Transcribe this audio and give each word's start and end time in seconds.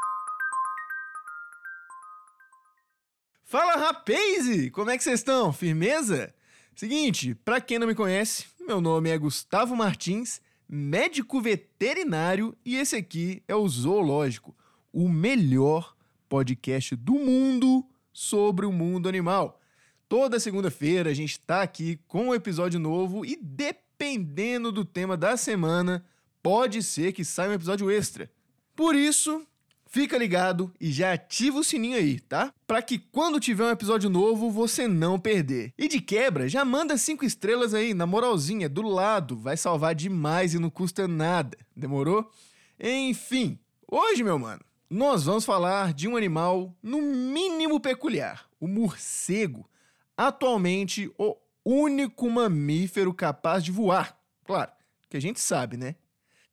Fala 3.45 3.77
rapaz! 3.77 4.71
Como 4.73 4.91
é 4.91 4.99
que 4.99 5.05
vocês 5.05 5.21
estão? 5.21 5.53
Firmeza? 5.53 6.35
Seguinte, 6.75 7.37
para 7.45 7.61
quem 7.61 7.79
não 7.79 7.87
me 7.87 7.95
conhece, 7.95 8.47
meu 8.67 8.81
nome 8.81 9.09
é 9.09 9.17
Gustavo 9.17 9.77
Martins, 9.77 10.41
médico 10.69 11.41
veterinário, 11.41 12.57
e 12.65 12.77
esse 12.77 12.97
aqui 12.97 13.41
é 13.47 13.55
o 13.55 13.69
Zoológico, 13.69 14.53
o 14.93 15.09
melhor 15.09 15.95
podcast 16.29 16.97
do 16.97 17.15
mundo 17.15 17.87
sobre 18.13 18.67
o 18.67 18.73
mundo 18.73 19.09
animal. 19.09 19.61
Toda 20.09 20.41
segunda-feira 20.41 21.11
a 21.11 21.15
gente 21.15 21.33
está 21.33 21.63
aqui 21.63 22.01
com 22.09 22.31
um 22.31 22.35
episódio 22.35 22.81
novo 22.81 23.25
e 23.25 23.39
dependendo 23.41 24.73
do 24.73 24.85
tema 24.85 25.17
da 25.17 25.37
semana, 25.37 26.05
pode 26.43 26.83
ser 26.83 27.13
que 27.13 27.25
saia 27.25 27.51
um 27.51 27.55
episódio 27.55 27.91
extra. 27.91 28.31
Por 28.75 28.95
isso, 28.95 29.47
fica 29.87 30.17
ligado 30.17 30.73
e 30.81 30.93
já 30.93 31.13
ativa 31.13 31.59
o 31.59 31.65
sininho 31.65 31.97
aí, 31.97 32.21
tá? 32.21 32.55
Para 32.67 32.81
que 32.81 32.99
quando 32.99 33.41
tiver 33.41 33.65
um 33.65 33.71
episódio 33.71 34.09
novo 34.09 34.51
você 34.51 34.87
não 34.87 35.19
perder. 35.19 35.75
E 35.77 35.89
de 35.89 36.01
quebra, 36.01 36.49
já 36.49 36.65
manda 36.65 36.97
cinco 36.97 37.25
estrelas 37.25 37.75
aí, 37.75 37.93
na 37.93 38.07
moralzinha, 38.07 38.69
do 38.69 38.83
lado, 38.83 39.37
vai 39.37 39.57
salvar 39.57 39.95
demais 39.95 40.55
e 40.55 40.59
não 40.59 40.71
custa 40.71 41.09
nada. 41.09 41.59
Demorou? 41.77 42.31
Enfim, 42.79 43.59
hoje, 43.91 44.23
meu 44.23 44.39
mano, 44.39 44.63
nós 44.89 45.25
vamos 45.25 45.45
falar 45.45 45.93
de 45.93 46.09
um 46.09 46.17
animal 46.17 46.75
no 46.83 47.03
mínimo 47.03 47.81
peculiar, 47.81 48.47
o 48.59 48.67
morcego. 48.67 49.69
Atualmente, 50.17 51.11
o 51.19 51.37
único 51.65 52.31
mamífero 52.31 53.13
capaz 53.13 53.65
de 53.65 53.71
voar. 53.71 54.19
Claro, 54.45 54.71
que 55.09 55.17
a 55.17 55.21
gente 55.21 55.41
sabe, 55.41 55.77
né? 55.77 55.97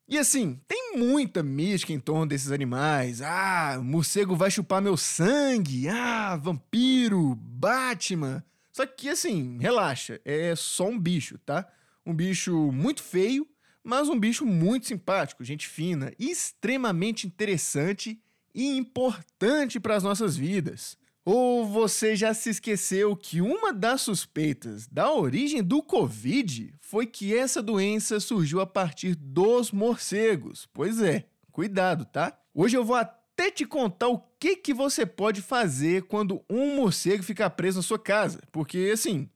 E 0.10 0.18
assim, 0.18 0.62
tem 0.68 0.98
muita 0.98 1.44
mística 1.44 1.92
em 1.92 2.00
torno 2.00 2.26
desses 2.26 2.52
animais. 2.52 3.22
Ah, 3.22 3.78
morcego 3.84 4.38
vai 4.38 4.50
chupar 4.50 4.82
meu 4.82 4.96
sangue. 4.96 5.90
Ah, 5.90 6.38
vampiro, 6.38 7.36
Batman. 7.36 8.42
Só 8.72 8.86
que 8.86 9.10
assim, 9.10 9.58
relaxa, 9.60 10.22
é 10.24 10.56
só 10.56 10.88
um 10.88 10.98
bicho, 10.98 11.38
tá? 11.40 11.68
Um 12.06 12.14
bicho 12.14 12.72
muito 12.72 13.04
feio, 13.04 13.46
mas 13.84 14.08
um 14.08 14.18
bicho 14.18 14.46
muito 14.46 14.88
simpático, 14.88 15.44
gente 15.44 15.68
fina, 15.68 16.14
extremamente 16.18 17.28
interessante 17.28 18.22
e 18.56 18.78
importante 18.78 19.80
para 19.80 19.96
as 19.96 20.04
nossas 20.04 20.38
vidas. 20.38 20.98
Ou 21.30 21.66
você 21.66 22.16
já 22.16 22.34
se 22.34 22.52
esqueceu 22.52 23.14
que 23.14 23.42
uma 23.42 23.74
das 23.74 24.00
suspeitas 24.00 24.88
da 24.88 25.12
origem 25.12 25.62
do 25.62 25.84
Covid 25.84 26.74
foi 26.80 27.06
que 27.06 27.38
essa 27.38 27.62
doença 27.62 28.18
surgiu 28.22 28.62
a 28.62 28.66
partir 28.66 29.14
dos 29.14 29.70
morcegos? 29.70 30.70
Pois 30.72 31.02
é, 31.02 31.26
cuidado, 31.52 32.06
tá? 32.06 32.40
Hoje 32.54 32.78
eu 32.78 32.86
vou 32.86 32.96
até 32.96 33.52
te 33.52 33.66
contar 33.66 34.08
o 34.08 34.24
que, 34.40 34.56
que 34.56 34.74
você 34.74 35.06
pode 35.06 35.42
fazer 35.42 36.04
quando 36.04 36.42
um 36.50 36.78
morcego 36.78 37.22
ficar 37.22 37.50
preso 37.50 37.80
na 37.80 37.84
sua 37.84 38.00
casa. 38.00 38.40
Porque, 38.50 38.90
assim, 38.94 39.30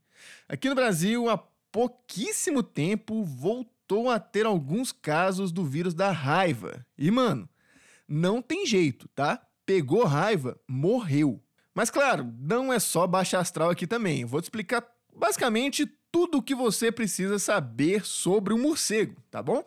aqui 0.48 0.70
no 0.70 0.76
Brasil, 0.76 1.30
há 1.30 1.38
pouquíssimo 1.74 2.64
tempo, 2.64 3.22
voltou 3.26 4.10
a 4.10 4.18
ter 4.18 4.46
alguns 4.46 4.94
casos 4.94 5.52
do 5.52 5.66
vírus 5.66 5.94
da 5.94 6.10
raiva. 6.10 6.86
E, 6.98 7.12
mano, 7.12 7.50
não 8.08 8.42
tem 8.42 8.66
jeito, 8.66 9.10
tá? 9.10 9.46
Pegou 9.66 10.06
raiva, 10.06 10.58
morreu. 10.70 11.44
Mas 11.74 11.90
claro, 11.90 12.34
não 12.40 12.72
é 12.72 12.80
só 12.80 13.08
baixa 13.08 13.40
astral 13.40 13.70
aqui 13.70 13.88
também. 13.88 14.22
Eu 14.22 14.28
vou 14.28 14.42
te 14.42 14.46
explicar 14.46 14.86
basicamente 15.16 15.86
tudo 16.12 16.40
o 16.40 16.42
que 16.42 16.54
você 16.54 16.92
precisa 16.92 17.40
saber 17.40 18.06
sobre 18.06 18.54
o 18.54 18.58
morcego, 18.58 19.16
tá 19.32 19.42
bom? 19.42 19.64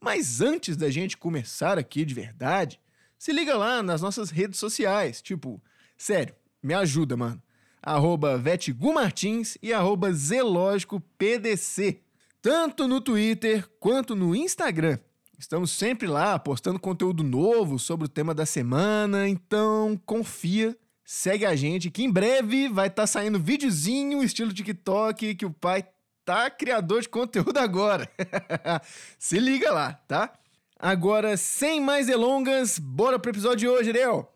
Mas 0.00 0.40
antes 0.40 0.76
da 0.76 0.88
gente 0.90 1.16
começar 1.16 1.76
aqui 1.76 2.04
de 2.04 2.14
verdade, 2.14 2.80
se 3.18 3.32
liga 3.32 3.56
lá 3.56 3.82
nas 3.82 4.00
nossas 4.00 4.30
redes 4.30 4.60
sociais. 4.60 5.20
Tipo, 5.20 5.60
sério, 5.96 6.34
me 6.62 6.72
ajuda, 6.72 7.16
mano. 7.16 7.42
Arroba 7.82 8.38
Vetgumartins 8.38 9.58
e 9.60 9.72
arroba 9.72 10.12
ZelógicoPDC. 10.12 12.00
Tanto 12.40 12.86
no 12.86 13.00
Twitter 13.00 13.68
quanto 13.80 14.14
no 14.14 14.36
Instagram. 14.36 14.98
Estamos 15.36 15.72
sempre 15.72 16.06
lá 16.06 16.38
postando 16.38 16.78
conteúdo 16.78 17.22
novo 17.22 17.78
sobre 17.78 18.06
o 18.06 18.08
tema 18.08 18.34
da 18.34 18.46
semana, 18.46 19.28
então 19.28 20.00
confia 20.04 20.76
segue 21.10 21.46
a 21.46 21.56
gente 21.56 21.90
que 21.90 22.04
em 22.04 22.10
breve 22.10 22.68
vai 22.68 22.88
estar 22.88 23.04
tá 23.04 23.06
saindo 23.06 23.40
videozinho 23.40 24.22
estilo 24.22 24.52
TikTok 24.52 25.36
que 25.36 25.46
o 25.46 25.50
pai 25.50 25.82
tá 26.22 26.50
criador 26.50 27.00
de 27.00 27.08
conteúdo 27.08 27.56
agora. 27.56 28.06
Se 29.18 29.38
liga 29.38 29.72
lá, 29.72 29.94
tá? 30.06 30.30
Agora, 30.78 31.34
sem 31.38 31.80
mais 31.80 32.08
delongas, 32.08 32.78
bora 32.78 33.18
pro 33.18 33.30
episódio 33.30 33.56
de 33.56 33.68
hoje, 33.68 33.88
Ariel. 33.88 34.30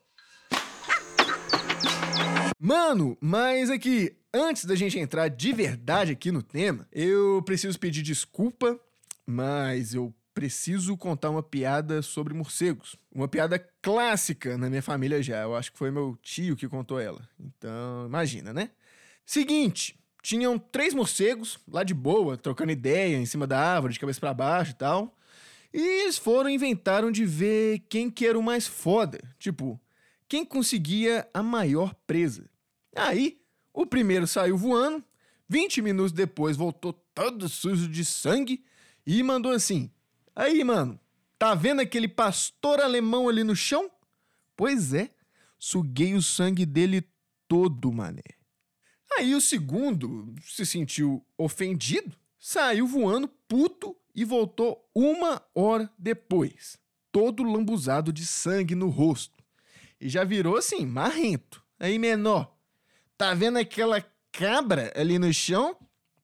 Mano, 2.59 3.19
mas 3.21 3.69
aqui, 3.69 4.17
antes 4.33 4.65
da 4.65 4.75
gente 4.75 4.99
entrar 4.99 5.29
de 5.29 5.53
verdade 5.53 6.13
aqui 6.13 6.33
no 6.33 6.43
tema, 6.43 6.89
eu 6.91 7.43
preciso 7.43 7.79
pedir 7.79 8.01
desculpa, 8.01 8.81
mas 9.27 9.93
eu 9.93 10.13
preciso 10.35 10.97
contar 10.97 11.31
uma 11.31 11.43
piada 11.43 12.03
sobre 12.03 12.35
morcegos. 12.35 12.97
Uma 13.15 13.29
piada 13.29 13.59
clássica 13.81 14.57
na 14.57 14.69
minha 14.69 14.83
família 14.83 15.23
já. 15.23 15.43
Eu 15.43 15.55
acho 15.55 15.73
que 15.73 15.79
foi 15.79 15.91
meu 15.91 16.19
tio 16.23 16.57
que 16.57 16.69
contou 16.69 16.99
ela. 16.99 17.29
Então, 17.39 18.07
imagina, 18.07 18.53
né? 18.53 18.71
Seguinte, 19.25 19.99
tinham 20.23 20.59
três 20.59 20.95
morcegos 20.95 21.59
lá 21.69 21.83
de 21.83 21.95
boa, 21.95 22.37
trocando 22.37 22.73
ideia 22.73 23.17
em 23.17 23.27
cima 23.27 23.47
da 23.47 23.59
árvore, 23.59 23.93
de 23.93 24.01
cabeça 24.01 24.21
para 24.21 24.35
baixo 24.35 24.73
e 24.73 24.75
tal. 24.75 25.17
E 25.73 25.81
eles 26.03 26.19
foram 26.19 26.51
inventaram 26.51 27.11
de 27.11 27.25
ver 27.25 27.81
quem 27.89 28.11
que 28.11 28.27
era 28.27 28.39
o 28.39 28.43
mais 28.43 28.67
foda. 28.67 29.19
Tipo, 29.39 29.81
quem 30.29 30.45
conseguia 30.45 31.29
a 31.33 31.43
maior 31.43 31.95
presa. 32.07 32.49
Aí, 32.95 33.41
o 33.73 33.87
primeiro 33.87 34.27
saiu 34.27 34.57
voando, 34.57 35.03
20 35.49 35.83
minutos 35.83 36.13
depois 36.13 36.57
voltou 36.57 36.93
todo 36.93 37.49
sujo 37.49 37.89
de 37.89 38.05
sangue 38.05 38.65
e 39.07 39.23
mandou 39.23 39.53
assim: 39.53 39.91
Aí, 40.35 40.65
mano, 40.65 40.99
tá 41.39 41.55
vendo 41.55 41.81
aquele 41.81 42.09
pastor 42.09 42.81
alemão 42.81 43.29
ali 43.29 43.45
no 43.45 43.55
chão? 43.55 43.91
Pois 44.57 44.95
é, 44.95 45.11
suguei 45.59 46.15
o 46.15 46.23
sangue 46.23 46.65
dele 46.65 47.07
todo, 47.47 47.93
mané. 47.93 48.23
Aí 49.19 49.35
o 49.35 49.41
segundo 49.41 50.35
se 50.43 50.65
sentiu 50.65 51.25
ofendido, 51.37 52.17
saiu 52.39 52.87
voando 52.87 53.29
puto 53.29 53.97
e 54.15 54.25
voltou 54.25 54.89
uma 54.95 55.43
hora 55.55 55.91
depois, 55.99 56.79
todo 57.11 57.43
lambuzado 57.43 58.13
de 58.13 58.25
sangue 58.25 58.75
no 58.75 58.89
rosto. 58.89 59.43
E 60.01 60.09
já 60.09 60.25
virou 60.25 60.57
assim, 60.57 60.87
marrento. 60.87 61.63
Aí, 61.79 61.99
menor, 61.99 62.57
tá 63.17 63.35
vendo 63.35 63.59
aquela 63.59 64.01
cabra 64.33 64.93
ali 64.97 65.19
no 65.19 65.33
chão? 65.33 65.77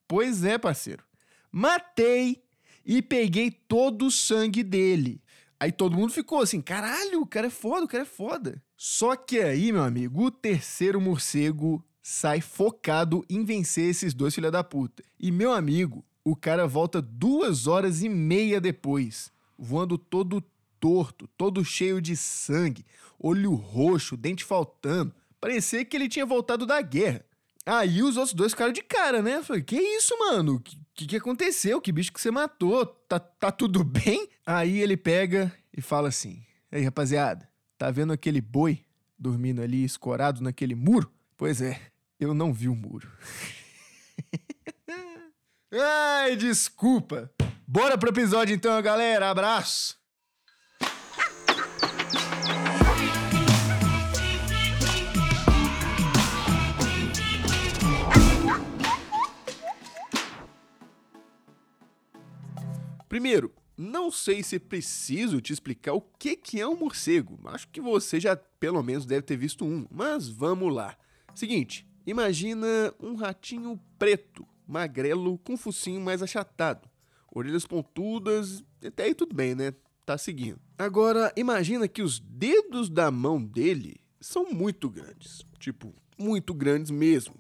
Pois 0.06 0.44
é, 0.44 0.56
parceiro. 0.56 1.04
Matei 1.52 2.42
e 2.88 3.03
peguei 3.03 3.50
todo 3.50 4.06
o 4.06 4.10
sangue 4.10 4.62
dele. 4.62 5.21
Aí 5.60 5.71
todo 5.71 5.97
mundo 5.97 6.10
ficou 6.10 6.41
assim: 6.41 6.62
caralho, 6.62 7.21
o 7.21 7.26
cara 7.26 7.49
é 7.49 7.50
foda, 7.50 7.84
o 7.84 7.88
cara 7.88 8.04
é 8.04 8.06
foda. 8.06 8.62
Só 8.75 9.15
que 9.15 9.41
aí, 9.41 9.71
meu 9.71 9.82
amigo, 9.82 10.25
o 10.25 10.31
terceiro 10.31 10.99
morcego 10.99 11.84
sai 12.00 12.41
focado 12.41 13.22
em 13.28 13.44
vencer 13.44 13.91
esses 13.91 14.15
dois 14.15 14.34
filha 14.34 14.50
da 14.50 14.65
puta. 14.65 15.03
E, 15.21 15.31
meu 15.31 15.53
amigo, 15.53 16.03
o 16.25 16.34
cara 16.34 16.66
volta 16.66 17.03
duas 17.03 17.66
horas 17.66 18.03
e 18.03 18.09
meia 18.09 18.60
depois, 18.60 19.31
voando 19.59 19.99
todo 19.99 20.43
torto, 20.81 21.28
todo 21.37 21.65
cheio 21.65 22.00
de 22.00 22.16
sangue, 22.16 22.87
olho 23.19 23.55
roxo, 23.55 24.16
dente 24.16 24.44
faltando. 24.44 25.15
Parecia 25.41 25.84
que 25.84 25.97
ele 25.97 26.09
tinha 26.09 26.25
voltado 26.25 26.65
da 26.65 26.81
guerra. 26.81 27.25
Aí 27.69 28.03
os 28.03 28.17
outros 28.17 28.33
dois 28.33 28.53
ficaram 28.53 28.73
de 28.73 28.81
cara, 28.81 29.21
né? 29.21 29.43
falei, 29.43 29.62
que 29.62 29.77
isso, 29.77 30.19
mano? 30.19 30.55
O 30.55 30.61
que, 30.95 31.06
que 31.06 31.17
aconteceu? 31.17 31.83
Que 31.83 31.93
bicho 31.93 32.11
que 32.11 32.19
você 32.19 32.31
matou? 32.31 32.87
Tá, 32.87 33.19
tá 33.21 33.53
tudo 33.53 33.84
bem? 33.84 34.27
Aí 34.47 34.81
ele 34.81 34.97
pega 34.97 35.55
e 35.77 35.83
fala 35.83 36.09
assim: 36.09 36.43
Ei, 36.73 36.82
rapaziada, 36.82 37.47
tá 37.76 37.91
vendo 37.91 38.15
aquele 38.15 38.41
boi 38.41 38.82
dormindo 39.19 39.61
ali 39.61 39.85
escorado 39.85 40.43
naquele 40.43 40.75
muro? 40.75 41.12
Pois 41.37 41.61
é, 41.61 41.79
eu 42.19 42.32
não 42.32 42.55
vi 42.55 42.70
o 42.70 42.75
muro. 42.75 43.06
Ai, 45.71 46.37
desculpa. 46.37 47.31
Bora 47.67 47.99
pro 47.99 48.09
episódio 48.09 48.55
então, 48.55 48.81
galera. 48.81 49.29
Abraço. 49.29 49.98
Primeiro, 63.08 63.52
não 63.76 64.10
sei 64.10 64.43
se 64.43 64.58
preciso 64.58 65.40
te 65.40 65.52
explicar 65.52 65.93
o 65.93 66.00
que, 66.00 66.37
que 66.37 66.60
é 66.60 66.66
um 66.66 66.76
morcego. 66.76 67.38
Acho 67.44 67.69
que 67.69 67.81
você 67.81 68.19
já 68.20 68.37
pelo 68.37 68.82
menos 68.82 69.06
deve 69.06 69.22
ter 69.22 69.37
visto 69.37 69.64
um, 69.64 69.87
mas 69.90 70.28
vamos 70.28 70.75
lá. 70.75 70.96
Seguinte, 71.34 71.87
imagina 72.06 72.66
um 73.00 73.14
ratinho 73.14 73.81
preto, 73.99 74.46
magrelo, 74.66 75.38
com 75.38 75.56
focinho 75.56 76.00
mais 76.00 76.22
achatado, 76.22 76.88
orelhas 77.31 77.66
pontudas, 77.66 78.64
até 78.84 79.05
aí 79.05 79.14
tudo 79.14 79.34
bem, 79.34 79.54
né? 79.54 79.72
tá 80.08 80.16
seguindo. 80.16 80.58
Agora, 80.78 81.31
imagina 81.37 81.87
que 81.87 82.00
os 82.00 82.19
dedos 82.19 82.88
da 82.88 83.11
mão 83.11 83.44
dele 83.44 84.00
são 84.19 84.46
muito 84.50 84.88
grandes. 84.88 85.44
Tipo, 85.58 85.94
muito 86.19 86.54
grandes 86.54 86.90
mesmo. 86.90 87.34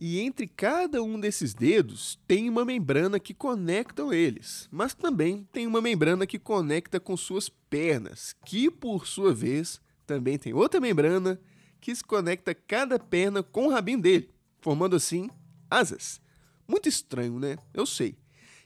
E 0.00 0.20
entre 0.20 0.46
cada 0.46 1.02
um 1.02 1.18
desses 1.18 1.52
dedos 1.52 2.20
tem 2.26 2.48
uma 2.48 2.64
membrana 2.64 3.18
que 3.18 3.34
conectam 3.34 4.12
eles, 4.12 4.68
mas 4.70 4.94
também 4.94 5.48
tem 5.52 5.66
uma 5.66 5.80
membrana 5.80 6.24
que 6.24 6.38
conecta 6.38 7.00
com 7.00 7.16
suas 7.16 7.48
pernas, 7.48 8.34
que 8.46 8.70
por 8.70 9.08
sua 9.08 9.34
vez 9.34 9.80
também 10.06 10.38
tem 10.38 10.54
outra 10.54 10.80
membrana 10.80 11.40
que 11.80 11.94
se 11.94 12.04
conecta 12.04 12.54
cada 12.54 12.98
perna 12.98 13.42
com 13.42 13.66
o 13.66 13.70
rabinho 13.70 14.00
dele, 14.00 14.30
formando 14.60 14.94
assim 14.94 15.28
asas. 15.68 16.20
Muito 16.66 16.88
estranho, 16.88 17.38
né? 17.38 17.56
Eu 17.74 17.84
sei. 17.84 18.16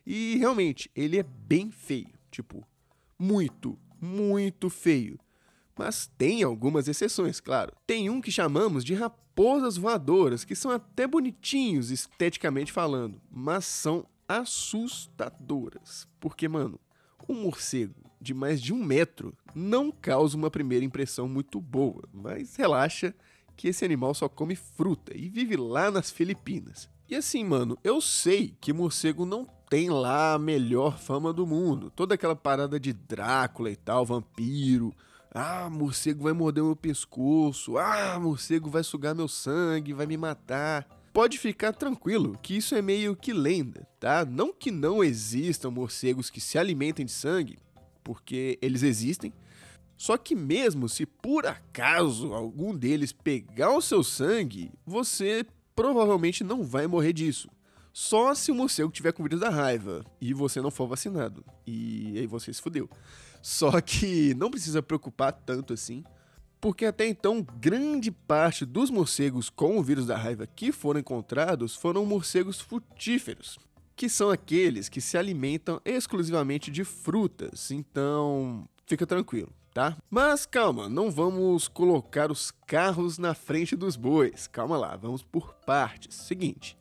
E 0.05 0.37
realmente, 0.37 0.90
ele 0.94 1.19
é 1.19 1.23
bem 1.23 1.70
feio. 1.70 2.12
Tipo, 2.31 2.67
muito, 3.19 3.79
muito 4.00 4.69
feio. 4.69 5.19
Mas 5.76 6.10
tem 6.19 6.42
algumas 6.42 6.88
exceções, 6.88 7.40
claro. 7.40 7.72
Tem 7.86 8.10
um 8.10 8.20
que 8.20 8.30
chamamos 8.30 8.84
de 8.84 8.94
raposas 8.94 9.76
voadoras, 9.76 10.44
que 10.44 10.54
são 10.54 10.70
até 10.70 11.06
bonitinhos 11.06 11.90
esteticamente 11.90 12.72
falando, 12.72 13.20
mas 13.30 13.64
são 13.64 14.06
assustadoras. 14.28 16.06
Porque, 16.20 16.48
mano, 16.48 16.78
um 17.28 17.42
morcego 17.42 18.10
de 18.20 18.32
mais 18.32 18.62
de 18.62 18.72
um 18.72 18.82
metro 18.82 19.36
não 19.54 19.90
causa 19.90 20.36
uma 20.36 20.50
primeira 20.50 20.84
impressão 20.84 21.28
muito 21.28 21.60
boa, 21.60 22.04
mas 22.12 22.54
relaxa 22.54 23.14
que 23.56 23.69
esse 23.69 23.84
animal 23.84 24.14
só 24.14 24.28
come 24.28 24.54
fruta 24.54 25.16
e 25.16 25.28
vive 25.28 25.56
lá 25.56 25.90
nas 25.90 26.10
Filipinas. 26.10 26.88
E 27.08 27.14
assim, 27.14 27.44
mano, 27.44 27.76
eu 27.84 28.00
sei 28.00 28.56
que 28.60 28.72
morcego 28.72 29.26
não 29.26 29.46
tem 29.69 29.90
lá 29.90 30.34
a 30.34 30.38
melhor 30.38 30.98
fama 30.98 31.32
do 31.32 31.46
mundo. 31.46 31.90
Toda 31.90 32.14
aquela 32.14 32.36
parada 32.36 32.80
de 32.80 32.92
Drácula 32.92 33.70
e 33.70 33.76
tal, 33.76 34.06
vampiro. 34.06 34.94
Ah, 35.34 35.70
morcego 35.70 36.25
vai 36.25 36.32
morder 36.32 36.62
meu 36.62 36.76
pescoço. 36.76 37.79
Ah, 37.79 38.19
morcego 38.20 38.69
vai 38.69 38.84
sugar 38.84 39.14
meu 39.14 39.29
sangue, 39.29 39.94
vai 39.94 40.06
me 40.06 40.17
matar. 40.17 40.87
Pode 41.12 41.38
ficar 41.38 41.73
tranquilo 41.73 42.38
que 42.43 42.56
isso 42.56 42.75
é 42.75 42.82
meio 42.82 43.17
que 43.17 43.32
lenda, 43.32 43.87
tá? 43.99 44.25
Não 44.25 44.52
que 44.52 44.70
não 44.70 45.02
existam 45.02 45.70
morcegos 45.70 46.31
que 46.31 46.40
se 46.40 46.58
alimentem 46.58 47.06
de 47.06 47.12
sangue, 47.12 47.58
porque 48.05 48.58
eles 48.61 48.82
existem. 48.82 49.32
Só 49.96 50.17
que 50.17 50.34
mesmo 50.34 50.88
se 50.88 51.06
por 51.06 51.46
acaso 51.46 52.34
algum 52.34 52.75
deles 52.75 53.12
pegar 53.12 53.70
o 53.70 53.81
seu 53.81 54.02
sangue, 54.02 54.70
você 54.84 55.46
provavelmente 55.75 56.43
não 56.43 56.62
vai 56.62 56.87
morrer 56.87 57.12
disso. 57.12 57.49
Só 57.93 58.34
se 58.34 58.50
o 58.50 58.55
morcego 58.55 58.90
tiver 58.90 59.12
com 59.12 59.23
vírus 59.23 59.40
da 59.40 59.50
raiva 59.50 60.05
e 60.20 60.32
você 60.32 60.61
não 60.61 60.70
for 60.70 60.87
vacinado. 60.87 61.44
E 61.67 62.19
aí 62.19 62.26
você 62.26 62.52
se 62.52 62.61
fudeu. 62.61 62.88
Só 63.42 63.80
que 63.80 64.34
não 64.34 64.50
precisa 64.50 64.82
preocupar 64.82 65.32
tanto 65.32 65.74
assim, 65.74 66.04
porque 66.60 66.86
até 66.86 67.06
então 67.06 67.44
grande 67.58 68.10
parte 68.10 68.64
dos 68.64 68.88
morcegos 68.88 69.50
com 69.50 69.78
o 69.78 69.82
vírus 69.82 70.06
da 70.06 70.16
raiva 70.16 70.46
que 70.46 70.70
foram 70.70 71.00
encontrados 71.00 71.74
foram 71.74 72.06
morcegos 72.06 72.60
frutíferos, 72.60 73.58
que 73.96 74.08
são 74.08 74.30
aqueles 74.30 74.88
que 74.88 75.00
se 75.00 75.18
alimentam 75.18 75.80
exclusivamente 75.84 76.70
de 76.70 76.84
frutas. 76.84 77.70
Então, 77.72 78.68
fica 78.86 79.06
tranquilo 79.06 79.52
tá? 79.72 79.96
Mas 80.10 80.46
calma, 80.46 80.88
não 80.88 81.10
vamos 81.10 81.66
colocar 81.66 82.30
os 82.30 82.50
carros 82.66 83.18
na 83.18 83.34
frente 83.34 83.74
dos 83.74 83.96
bois. 83.96 84.46
Calma 84.46 84.76
lá, 84.76 84.96
vamos 84.96 85.22
por 85.22 85.54
partes. 85.66 86.14
Seguinte, 86.14 86.76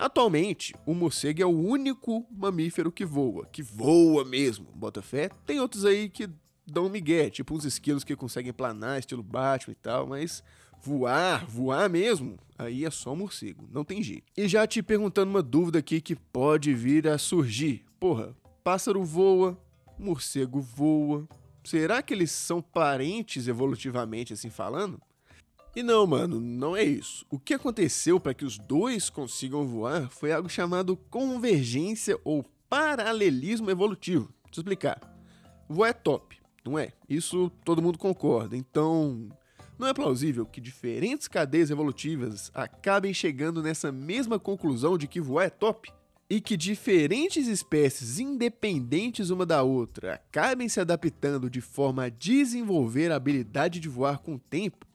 Atualmente, 0.00 0.74
o 0.86 0.94
morcego 0.94 1.42
é 1.42 1.46
o 1.46 1.50
único 1.50 2.26
mamífero 2.30 2.90
que 2.90 3.04
voa, 3.04 3.44
que 3.44 3.62
voa 3.62 4.24
mesmo. 4.24 4.66
Bota 4.74 5.02
fé. 5.02 5.28
Tem 5.44 5.60
outros 5.60 5.84
aí 5.84 6.08
que 6.08 6.26
dão 6.66 6.88
migué, 6.88 7.28
tipo 7.28 7.54
uns 7.54 7.66
esquilos 7.66 8.02
que 8.02 8.16
conseguem 8.16 8.50
planar, 8.50 8.98
estilo 8.98 9.22
Batman 9.22 9.72
e 9.72 9.74
tal, 9.74 10.06
mas 10.06 10.42
voar, 10.82 11.44
voar 11.44 11.90
mesmo, 11.90 12.38
aí 12.58 12.86
é 12.86 12.90
só 12.90 13.14
morcego, 13.14 13.68
não 13.70 13.84
tem 13.84 14.02
jeito. 14.02 14.32
E 14.34 14.48
já 14.48 14.66
te 14.66 14.82
perguntando 14.82 15.30
uma 15.30 15.42
dúvida 15.42 15.80
aqui 15.80 16.00
que 16.00 16.16
pode 16.16 16.72
vir 16.72 17.06
a 17.06 17.18
surgir. 17.18 17.84
Porra, 17.98 18.34
pássaro 18.64 19.04
voa, 19.04 19.58
morcego 19.98 20.62
voa. 20.62 21.28
Será 21.62 22.00
que 22.02 22.14
eles 22.14 22.30
são 22.30 22.62
parentes 22.62 23.46
evolutivamente 23.46 24.32
assim 24.32 24.48
falando? 24.48 24.98
E 25.74 25.82
não, 25.82 26.06
mano, 26.06 26.40
não 26.40 26.76
é 26.76 26.82
isso. 26.82 27.24
O 27.30 27.38
que 27.38 27.54
aconteceu 27.54 28.18
para 28.18 28.34
que 28.34 28.44
os 28.44 28.58
dois 28.58 29.08
consigam 29.08 29.66
voar 29.66 30.10
foi 30.10 30.32
algo 30.32 30.48
chamado 30.48 30.96
convergência 31.08 32.18
ou 32.24 32.44
paralelismo 32.68 33.70
evolutivo. 33.70 34.32
Deixa 34.44 34.58
eu 34.58 34.62
explicar. 34.62 35.00
Voar 35.68 35.90
é 35.90 35.92
top, 35.92 36.36
não 36.64 36.76
é? 36.76 36.92
Isso 37.08 37.50
todo 37.64 37.80
mundo 37.80 37.98
concorda. 37.98 38.56
Então, 38.56 39.28
não 39.78 39.86
é 39.86 39.94
plausível 39.94 40.44
que 40.44 40.60
diferentes 40.60 41.28
cadeias 41.28 41.70
evolutivas 41.70 42.50
acabem 42.52 43.14
chegando 43.14 43.62
nessa 43.62 43.92
mesma 43.92 44.38
conclusão 44.38 44.98
de 44.98 45.06
que 45.06 45.20
voar 45.20 45.44
é 45.44 45.50
top? 45.50 45.92
E 46.28 46.40
que 46.40 46.56
diferentes 46.56 47.46
espécies 47.46 48.18
independentes 48.18 49.30
uma 49.30 49.46
da 49.46 49.62
outra 49.62 50.14
acabem 50.14 50.68
se 50.68 50.80
adaptando 50.80 51.48
de 51.48 51.60
forma 51.60 52.04
a 52.04 52.08
desenvolver 52.08 53.10
a 53.10 53.16
habilidade 53.16 53.80
de 53.80 53.88
voar 53.88 54.18
com 54.18 54.34
o 54.34 54.38
tempo? 54.38 54.89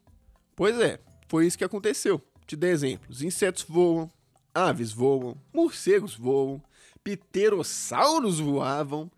Pois 0.55 0.79
é, 0.79 0.99
foi 1.27 1.45
isso 1.45 1.57
que 1.57 1.63
aconteceu. 1.63 2.21
Te 2.47 2.55
dei 2.55 2.71
exemplos: 2.71 3.21
insetos 3.21 3.65
voam, 3.67 4.09
aves 4.53 4.91
voam, 4.91 5.35
morcegos 5.53 6.15
voam, 6.15 6.61
pterossauros 7.03 8.39
voavam. 8.39 9.11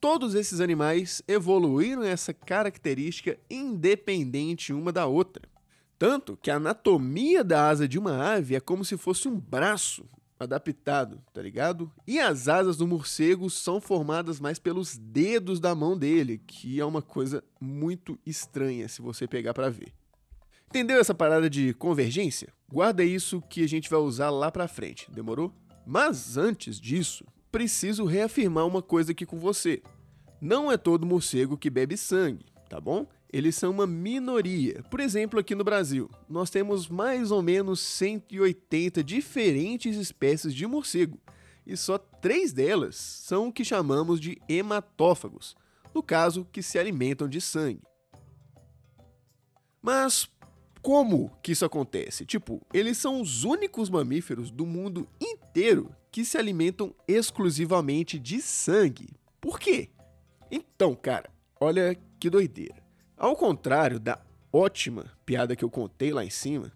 Todos 0.00 0.34
esses 0.34 0.60
animais 0.60 1.22
evoluíram 1.28 2.02
essa 2.02 2.32
característica 2.32 3.38
independente 3.50 4.72
uma 4.72 4.90
da 4.90 5.06
outra. 5.06 5.46
Tanto 5.98 6.38
que 6.38 6.50
a 6.50 6.56
anatomia 6.56 7.44
da 7.44 7.68
asa 7.68 7.86
de 7.86 7.98
uma 7.98 8.16
ave 8.16 8.56
é 8.56 8.60
como 8.60 8.82
se 8.82 8.96
fosse 8.96 9.28
um 9.28 9.38
braço 9.38 10.08
adaptado, 10.38 11.20
tá 11.34 11.42
ligado? 11.42 11.92
E 12.06 12.18
as 12.18 12.48
asas 12.48 12.78
do 12.78 12.86
morcego 12.86 13.50
são 13.50 13.78
formadas 13.78 14.40
mais 14.40 14.58
pelos 14.58 14.96
dedos 14.96 15.60
da 15.60 15.74
mão 15.74 15.98
dele, 15.98 16.40
que 16.46 16.80
é 16.80 16.84
uma 16.84 17.02
coisa 17.02 17.44
muito 17.60 18.18
estranha 18.24 18.88
se 18.88 19.02
você 19.02 19.28
pegar 19.28 19.52
para 19.52 19.68
ver. 19.68 19.92
Entendeu 20.70 21.00
essa 21.00 21.12
parada 21.12 21.50
de 21.50 21.74
convergência? 21.74 22.52
Guarda 22.72 23.02
isso 23.02 23.42
que 23.42 23.64
a 23.64 23.68
gente 23.68 23.90
vai 23.90 23.98
usar 23.98 24.30
lá 24.30 24.52
pra 24.52 24.68
frente, 24.68 25.10
demorou? 25.10 25.52
Mas 25.84 26.36
antes 26.36 26.80
disso, 26.80 27.24
preciso 27.50 28.04
reafirmar 28.04 28.68
uma 28.68 28.80
coisa 28.80 29.10
aqui 29.10 29.26
com 29.26 29.36
você. 29.36 29.82
Não 30.40 30.70
é 30.70 30.76
todo 30.76 31.04
morcego 31.04 31.58
que 31.58 31.68
bebe 31.68 31.96
sangue, 31.96 32.46
tá 32.68 32.80
bom? 32.80 33.04
Eles 33.32 33.56
são 33.56 33.72
uma 33.72 33.84
minoria. 33.84 34.84
Por 34.88 35.00
exemplo, 35.00 35.40
aqui 35.40 35.56
no 35.56 35.64
Brasil, 35.64 36.08
nós 36.28 36.50
temos 36.50 36.86
mais 36.86 37.32
ou 37.32 37.42
menos 37.42 37.80
180 37.80 39.02
diferentes 39.02 39.96
espécies 39.96 40.54
de 40.54 40.68
morcego, 40.68 41.18
e 41.66 41.76
só 41.76 41.98
três 41.98 42.52
delas 42.52 42.94
são 42.94 43.48
o 43.48 43.52
que 43.52 43.64
chamamos 43.64 44.20
de 44.20 44.40
hematófagos, 44.48 45.56
no 45.92 46.00
caso, 46.00 46.46
que 46.52 46.62
se 46.62 46.78
alimentam 46.78 47.28
de 47.28 47.40
sangue. 47.40 47.82
Mas 49.82 50.30
como 50.82 51.30
que 51.42 51.52
isso 51.52 51.64
acontece? 51.64 52.24
Tipo, 52.24 52.60
eles 52.72 52.96
são 52.98 53.20
os 53.20 53.44
únicos 53.44 53.90
mamíferos 53.90 54.50
do 54.50 54.64
mundo 54.64 55.06
inteiro 55.20 55.94
que 56.10 56.24
se 56.24 56.38
alimentam 56.38 56.94
exclusivamente 57.06 58.18
de 58.18 58.40
sangue. 58.40 59.10
Por 59.40 59.58
quê? 59.58 59.90
Então, 60.50 60.94
cara, 60.94 61.30
olha 61.60 61.96
que 62.18 62.30
doideira. 62.30 62.82
Ao 63.16 63.36
contrário 63.36 64.00
da 64.00 64.18
ótima 64.52 65.12
piada 65.24 65.54
que 65.54 65.64
eu 65.64 65.70
contei 65.70 66.12
lá 66.12 66.24
em 66.24 66.30
cima, 66.30 66.72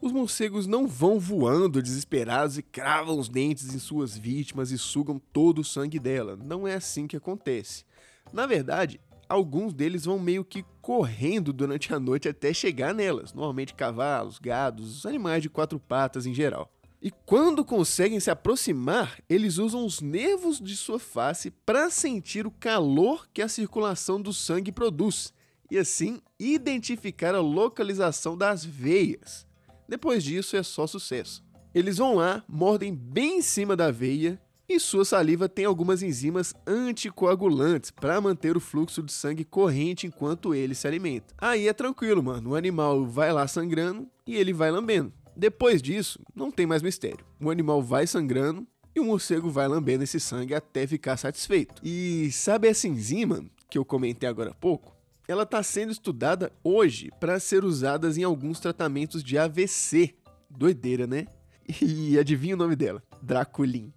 os 0.00 0.12
morcegos 0.12 0.66
não 0.66 0.86
vão 0.86 1.18
voando 1.18 1.82
desesperados 1.82 2.56
e 2.56 2.62
cravam 2.62 3.18
os 3.18 3.28
dentes 3.28 3.74
em 3.74 3.78
suas 3.78 4.16
vítimas 4.16 4.70
e 4.70 4.78
sugam 4.78 5.20
todo 5.32 5.60
o 5.60 5.64
sangue 5.64 5.98
dela. 5.98 6.36
Não 6.36 6.66
é 6.66 6.74
assim 6.74 7.06
que 7.06 7.16
acontece. 7.16 7.84
Na 8.32 8.46
verdade, 8.46 9.00
alguns 9.30 9.72
deles 9.72 10.04
vão 10.04 10.18
meio 10.18 10.44
que 10.44 10.64
correndo 10.82 11.52
durante 11.52 11.94
a 11.94 12.00
noite 12.00 12.28
até 12.28 12.52
chegar 12.52 12.92
nelas, 12.92 13.32
normalmente 13.32 13.74
cavalos, 13.74 14.40
gados, 14.40 15.06
animais 15.06 15.40
de 15.40 15.48
quatro 15.48 15.78
patas 15.78 16.26
em 16.26 16.34
geral. 16.34 16.68
E 17.00 17.10
quando 17.10 17.64
conseguem 17.64 18.18
se 18.18 18.30
aproximar, 18.30 19.18
eles 19.28 19.56
usam 19.56 19.86
os 19.86 20.00
nervos 20.00 20.60
de 20.60 20.76
sua 20.76 20.98
face 20.98 21.50
para 21.50 21.88
sentir 21.88 22.44
o 22.44 22.50
calor 22.50 23.26
que 23.32 23.40
a 23.40 23.48
circulação 23.48 24.20
do 24.20 24.32
sangue 24.32 24.72
produz 24.72 25.32
e 25.70 25.78
assim 25.78 26.20
identificar 26.38 27.34
a 27.34 27.40
localização 27.40 28.36
das 28.36 28.64
veias. 28.64 29.46
Depois 29.88 30.24
disso 30.24 30.56
é 30.56 30.62
só 30.62 30.86
sucesso. 30.86 31.42
Eles 31.72 31.98
vão 31.98 32.16
lá, 32.16 32.44
mordem 32.48 32.94
bem 32.94 33.38
em 33.38 33.42
cima 33.42 33.76
da 33.76 33.92
veia 33.92 34.40
e 34.70 34.78
sua 34.78 35.04
saliva 35.04 35.48
tem 35.48 35.64
algumas 35.64 36.00
enzimas 36.00 36.54
anticoagulantes 36.64 37.90
para 37.90 38.20
manter 38.20 38.56
o 38.56 38.60
fluxo 38.60 39.02
de 39.02 39.10
sangue 39.10 39.44
corrente 39.44 40.06
enquanto 40.06 40.54
ele 40.54 40.76
se 40.76 40.86
alimenta. 40.86 41.34
Aí 41.38 41.66
é 41.66 41.72
tranquilo, 41.72 42.22
mano. 42.22 42.50
O 42.50 42.54
animal 42.54 43.04
vai 43.04 43.32
lá 43.32 43.48
sangrando 43.48 44.06
e 44.24 44.36
ele 44.36 44.52
vai 44.52 44.70
lambendo. 44.70 45.12
Depois 45.36 45.82
disso, 45.82 46.20
não 46.32 46.52
tem 46.52 46.66
mais 46.66 46.82
mistério. 46.82 47.26
O 47.40 47.50
animal 47.50 47.82
vai 47.82 48.06
sangrando 48.06 48.64
e 48.94 49.00
o 49.00 49.04
morcego 49.04 49.50
vai 49.50 49.66
lambendo 49.66 50.04
esse 50.04 50.20
sangue 50.20 50.54
até 50.54 50.86
ficar 50.86 51.16
satisfeito. 51.16 51.82
E 51.84 52.30
sabe 52.30 52.68
essa 52.68 52.86
enzima 52.86 53.44
que 53.68 53.76
eu 53.76 53.84
comentei 53.84 54.28
agora 54.28 54.50
há 54.50 54.54
pouco, 54.54 54.96
ela 55.26 55.42
está 55.42 55.64
sendo 55.64 55.90
estudada 55.90 56.52
hoje 56.62 57.10
para 57.18 57.40
ser 57.40 57.64
usada 57.64 58.08
em 58.08 58.22
alguns 58.22 58.60
tratamentos 58.60 59.24
de 59.24 59.36
AVC. 59.36 60.14
Doideira, 60.48 61.08
né? 61.08 61.26
E 61.82 62.16
adivinha 62.18 62.54
o 62.54 62.58
nome 62.58 62.76
dela? 62.76 63.02
Draculin. 63.20 63.92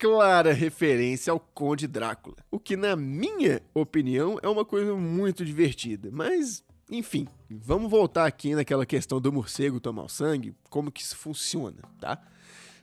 Clara 0.00 0.54
referência 0.54 1.30
ao 1.30 1.38
Conde 1.38 1.86
Drácula. 1.86 2.36
O 2.50 2.58
que, 2.58 2.74
na 2.74 2.96
minha 2.96 3.60
opinião, 3.74 4.38
é 4.42 4.48
uma 4.48 4.64
coisa 4.64 4.96
muito 4.96 5.44
divertida. 5.44 6.08
Mas, 6.10 6.64
enfim, 6.90 7.28
vamos 7.50 7.90
voltar 7.90 8.24
aqui 8.24 8.54
naquela 8.54 8.86
questão 8.86 9.20
do 9.20 9.30
morcego 9.30 9.78
tomar 9.78 10.04
o 10.04 10.08
sangue, 10.08 10.54
como 10.70 10.90
que 10.90 11.02
isso 11.02 11.18
funciona, 11.18 11.82
tá? 12.00 12.18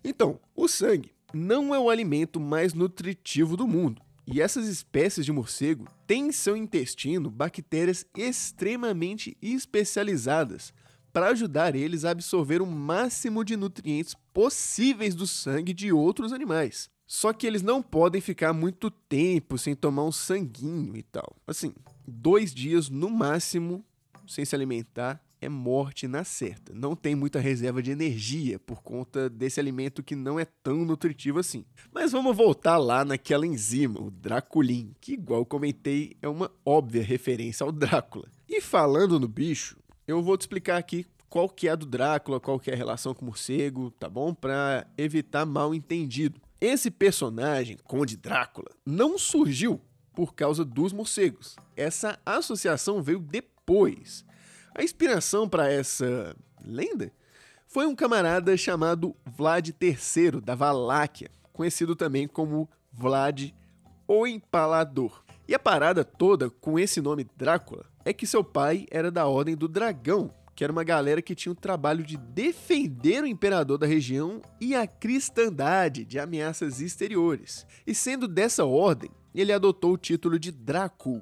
Então, 0.03 0.39
o 0.55 0.67
sangue 0.67 1.11
não 1.33 1.73
é 1.73 1.79
o 1.79 1.89
alimento 1.89 2.39
mais 2.39 2.75
nutritivo 2.75 3.57
do 3.57 3.67
mundo. 3.67 3.99
E 4.27 4.39
essas 4.39 4.67
espécies 4.67 5.25
de 5.25 5.31
morcego 5.31 5.87
têm 6.05 6.27
em 6.27 6.31
seu 6.31 6.55
intestino 6.55 7.31
bactérias 7.31 8.05
extremamente 8.15 9.35
especializadas 9.41 10.71
para 11.11 11.29
ajudar 11.29 11.75
eles 11.75 12.05
a 12.05 12.11
absorver 12.11 12.61
o 12.61 12.67
máximo 12.67 13.43
de 13.43 13.57
nutrientes 13.57 14.13
possíveis 14.31 15.15
do 15.15 15.25
sangue 15.25 15.73
de 15.73 15.91
outros 15.91 16.31
animais. 16.31 16.95
Só 17.07 17.31
que 17.31 17.47
eles 17.47 17.61
não 17.61 17.81
podem 17.81 18.19
ficar 18.19 18.51
muito 18.51 18.91
tempo 18.91 19.57
sem 19.57 19.73
tomar 19.73 20.03
um 20.03 20.11
sanguinho 20.11 20.95
e 20.97 21.01
tal. 21.01 21.33
Assim, 21.47 21.73
dois 22.05 22.53
dias 22.53 22.89
no 22.89 23.09
máximo 23.09 23.83
sem 24.27 24.43
se 24.43 24.53
alimentar 24.53 25.23
é 25.39 25.47
morte 25.47 26.07
na 26.07 26.25
certa. 26.25 26.73
Não 26.73 26.95
tem 26.95 27.15
muita 27.15 27.39
reserva 27.39 27.81
de 27.81 27.91
energia 27.91 28.59
por 28.59 28.81
conta 28.81 29.29
desse 29.29 29.59
alimento 29.59 30.03
que 30.03 30.15
não 30.15 30.37
é 30.37 30.45
tão 30.63 30.83
nutritivo 30.83 31.39
assim. 31.39 31.63
Mas 31.93 32.11
vamos 32.11 32.35
voltar 32.35 32.77
lá 32.77 33.05
naquela 33.05 33.45
enzima, 33.45 34.01
o 34.01 34.11
Draculin, 34.11 34.93
que, 34.99 35.13
igual 35.13 35.45
comentei, 35.45 36.17
é 36.21 36.27
uma 36.27 36.51
óbvia 36.65 37.03
referência 37.03 37.63
ao 37.63 37.71
Drácula. 37.71 38.27
E 38.49 38.59
falando 38.59 39.19
no 39.19 39.27
bicho, 39.27 39.77
eu 40.07 40.21
vou 40.21 40.37
te 40.37 40.41
explicar 40.41 40.77
aqui 40.77 41.05
qual 41.29 41.47
que 41.47 41.67
é 41.67 41.71
a 41.71 41.75
do 41.75 41.85
Drácula, 41.85 42.39
qual 42.39 42.59
que 42.59 42.71
é 42.71 42.73
a 42.73 42.77
relação 42.77 43.13
com 43.13 43.23
o 43.23 43.25
morcego, 43.27 43.91
tá 43.91 44.09
bom? 44.09 44.33
Para 44.33 44.87
evitar 44.97 45.45
mal 45.45 45.73
entendido. 45.73 46.41
Esse 46.59 46.89
personagem, 46.89 47.77
Conde 47.83 48.17
Drácula, 48.17 48.69
não 48.85 49.17
surgiu 49.17 49.79
por 50.13 50.33
causa 50.33 50.65
dos 50.65 50.91
morcegos. 50.91 51.55
Essa 51.75 52.19
associação 52.25 53.01
veio 53.01 53.19
depois. 53.19 54.25
A 54.73 54.83
inspiração 54.83 55.47
para 55.47 55.71
essa 55.71 56.35
lenda 56.63 57.11
foi 57.67 57.85
um 57.85 57.95
camarada 57.95 58.57
chamado 58.57 59.15
Vlad 59.23 59.69
III 59.69 60.41
da 60.41 60.55
Valáquia, 60.55 61.29
conhecido 61.53 61.95
também 61.95 62.27
como 62.27 62.67
Vlad 62.91 63.51
o 64.07 64.25
Empalador. 64.25 65.23
E 65.47 65.53
a 65.53 65.59
parada 65.59 66.03
toda 66.03 66.49
com 66.49 66.79
esse 66.79 66.99
nome 67.01 67.27
Drácula 67.35 67.85
é 68.03 68.11
que 68.11 68.25
seu 68.25 68.43
pai 68.43 68.87
era 68.89 69.11
da 69.11 69.27
Ordem 69.27 69.55
do 69.55 69.67
Dragão, 69.67 70.33
que 70.57 70.63
era 70.63 70.73
uma 70.73 70.83
galera 70.83 71.21
que 71.21 71.35
tinha 71.35 71.51
o 71.51 71.55
trabalho 71.55 72.03
de 72.03 72.17
defender 72.17 73.21
o 73.21 73.27
imperador 73.27 73.77
da 73.77 73.85
região 73.85 74.41
e 74.59 74.73
a 74.73 74.87
cristandade 74.87 76.03
de 76.03 76.17
ameaças 76.17 76.81
exteriores. 76.81 77.63
E 77.85 77.93
sendo 77.93 78.27
dessa 78.27 78.65
ordem, 78.65 79.11
ele 79.35 79.53
adotou 79.53 79.93
o 79.93 79.97
título 79.97 80.39
de 80.39 80.51
Drácul, 80.51 81.21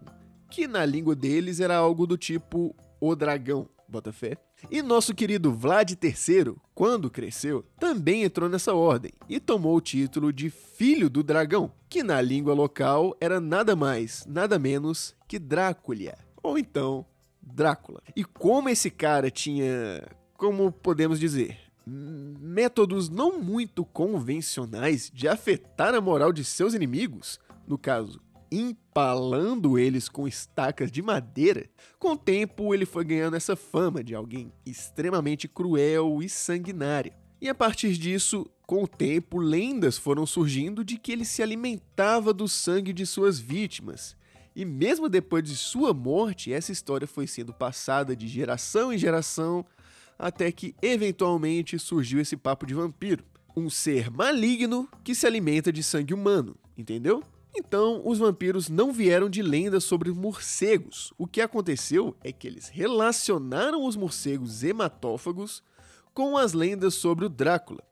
que 0.49 0.69
na 0.69 0.85
língua 0.85 1.13
deles 1.13 1.59
era 1.59 1.75
algo 1.75 2.07
do 2.07 2.17
tipo 2.17 2.73
o 2.97 3.13
dragão, 3.13 3.67
bota 3.89 4.13
fé. 4.13 4.37
E 4.71 4.81
nosso 4.81 5.13
querido 5.13 5.53
Vlad 5.53 5.91
III, 5.91 6.55
quando 6.73 7.11
cresceu, 7.11 7.65
também 7.77 8.23
entrou 8.23 8.47
nessa 8.47 8.73
ordem 8.73 9.11
e 9.27 9.37
tomou 9.37 9.75
o 9.75 9.81
título 9.81 10.31
de 10.31 10.49
Filho 10.49 11.09
do 11.09 11.21
Dragão, 11.21 11.73
que 11.89 12.03
na 12.03 12.21
língua 12.21 12.53
local 12.53 13.13
era 13.19 13.41
nada 13.41 13.75
mais, 13.75 14.25
nada 14.25 14.57
menos 14.57 15.13
que 15.27 15.37
Drácula, 15.37 16.17
ou 16.41 16.57
então 16.57 17.05
Drácula. 17.45 18.01
E 18.15 18.23
como 18.23 18.69
esse 18.69 18.89
cara 18.89 19.29
tinha, 19.29 20.07
como 20.35 20.71
podemos 20.71 21.19
dizer, 21.19 21.57
métodos 21.85 23.09
não 23.09 23.39
muito 23.39 23.85
convencionais 23.85 25.11
de 25.13 25.27
afetar 25.27 25.93
a 25.93 26.01
moral 26.01 26.33
de 26.33 26.43
seus 26.43 26.73
inimigos, 26.73 27.39
no 27.67 27.77
caso, 27.77 28.19
empalando 28.51 29.77
eles 29.77 30.07
com 30.07 30.27
estacas 30.27 30.91
de 30.91 31.01
madeira, 31.01 31.69
com 31.99 32.13
o 32.13 32.17
tempo 32.17 32.73
ele 32.73 32.85
foi 32.85 33.03
ganhando 33.03 33.35
essa 33.35 33.55
fama 33.55 34.03
de 34.03 34.15
alguém 34.15 34.51
extremamente 34.65 35.47
cruel 35.47 36.21
e 36.21 36.29
sanguinário. 36.29 37.13
E 37.41 37.49
a 37.49 37.55
partir 37.55 37.97
disso, 37.97 38.49
com 38.65 38.83
o 38.83 38.87
tempo, 38.87 39.37
lendas 39.37 39.97
foram 39.97 40.25
surgindo 40.25 40.83
de 40.83 40.97
que 40.97 41.11
ele 41.11 41.25
se 41.25 41.43
alimentava 41.43 42.33
do 42.33 42.47
sangue 42.47 42.93
de 42.93 43.05
suas 43.05 43.39
vítimas. 43.39 44.15
E 44.55 44.63
mesmo 44.63 45.09
depois 45.09 45.43
de 45.43 45.55
sua 45.55 45.93
morte, 45.93 46.53
essa 46.53 46.71
história 46.71 47.05
foi 47.05 47.27
sendo 47.27 47.53
passada 47.53 48.15
de 48.15 48.27
geração 48.27 48.93
em 48.93 48.97
geração, 48.97 49.65
até 50.17 50.49
que 50.51 50.73
eventualmente 50.81 51.77
surgiu 51.77 52.21
esse 52.21 52.37
papo 52.37 52.65
de 52.65 52.73
vampiro. 52.73 53.23
Um 53.55 53.69
ser 53.69 54.09
maligno 54.09 54.87
que 55.03 55.13
se 55.13 55.27
alimenta 55.27 55.73
de 55.73 55.83
sangue 55.83 56.13
humano, 56.13 56.55
entendeu? 56.77 57.21
Então, 57.57 58.01
os 58.05 58.19
vampiros 58.19 58.69
não 58.69 58.91
vieram 58.91 59.29
de 59.29 59.41
lendas 59.41 59.83
sobre 59.83 60.11
morcegos. 60.11 61.13
O 61.17 61.25
que 61.25 61.41
aconteceu 61.41 62.15
é 62.23 62.31
que 62.31 62.47
eles 62.47 62.67
relacionaram 62.67 63.85
os 63.85 63.95
morcegos 63.95 64.63
hematófagos 64.63 65.63
com 66.13 66.37
as 66.37 66.53
lendas 66.53 66.95
sobre 66.95 67.25
o 67.25 67.29
Drácula. 67.29 67.83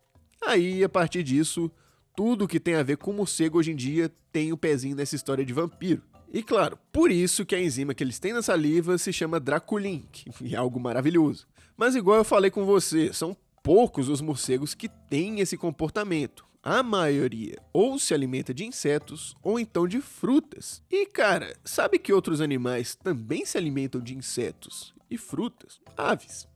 Aí, 0.46 0.84
a 0.84 0.90
partir 0.90 1.24
disso, 1.24 1.72
tudo 2.16 2.48
que 2.48 2.60
tem 2.60 2.76
a 2.76 2.84
ver 2.84 2.98
com 2.98 3.14
morcego 3.14 3.58
hoje 3.58 3.72
em 3.72 3.76
dia 3.76 4.12
tem 4.32 4.52
o 4.52 4.56
um 4.56 4.58
pezinho 4.58 4.96
nessa 4.96 5.16
história 5.16 5.46
de 5.46 5.54
vampiro. 5.54 6.02
E 6.34 6.42
claro, 6.42 6.80
por 6.92 7.12
isso 7.12 7.46
que 7.46 7.54
a 7.54 7.62
enzima 7.62 7.94
que 7.94 8.04
eles 8.04 8.18
têm 8.18 8.34
na 8.34 8.42
saliva 8.42 8.98
se 8.98 9.14
chama 9.14 9.40
Draculin, 9.40 10.04
que 10.12 10.54
é 10.54 10.58
algo 10.58 10.80
maravilhoso. 10.80 11.48
Mas 11.78 11.96
igual 11.96 12.18
eu 12.18 12.24
falei 12.26 12.50
com 12.50 12.66
você, 12.66 13.14
são 13.14 13.38
poucos 13.62 14.10
os 14.10 14.20
morcegos 14.20 14.74
que 14.74 14.90
têm 14.90 15.40
esse 15.40 15.56
comportamento 15.56 16.44
a 16.64 16.82
maioria 16.82 17.62
ou 17.74 18.00
se 18.00 18.14
alimenta 18.14 18.54
de 18.54 18.66
insetos 18.66 19.36
ou 19.44 19.60
então 19.60 19.86
de 19.86 20.00
frutas. 20.00 20.82
E 20.90 21.06
cara, 21.06 21.54
sabe 21.66 22.00
que 22.00 22.14
outros 22.14 22.40
animais 22.40 22.96
também 22.96 23.46
se 23.46 23.58
alimentam 23.58 24.00
de 24.00 24.16
insetos 24.16 24.94
e 25.12 25.18
frutas? 25.18 25.82
Aves. 25.98 26.48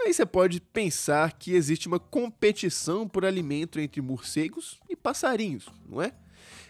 Aí 0.00 0.14
você 0.14 0.24
pode 0.24 0.60
pensar 0.60 1.32
que 1.32 1.54
existe 1.54 1.88
uma 1.88 1.98
competição 1.98 3.08
por 3.08 3.24
alimento 3.24 3.80
entre 3.80 4.00
morcegos 4.00 4.78
e 4.88 4.94
passarinhos, 4.94 5.66
não 5.88 6.00
é? 6.00 6.14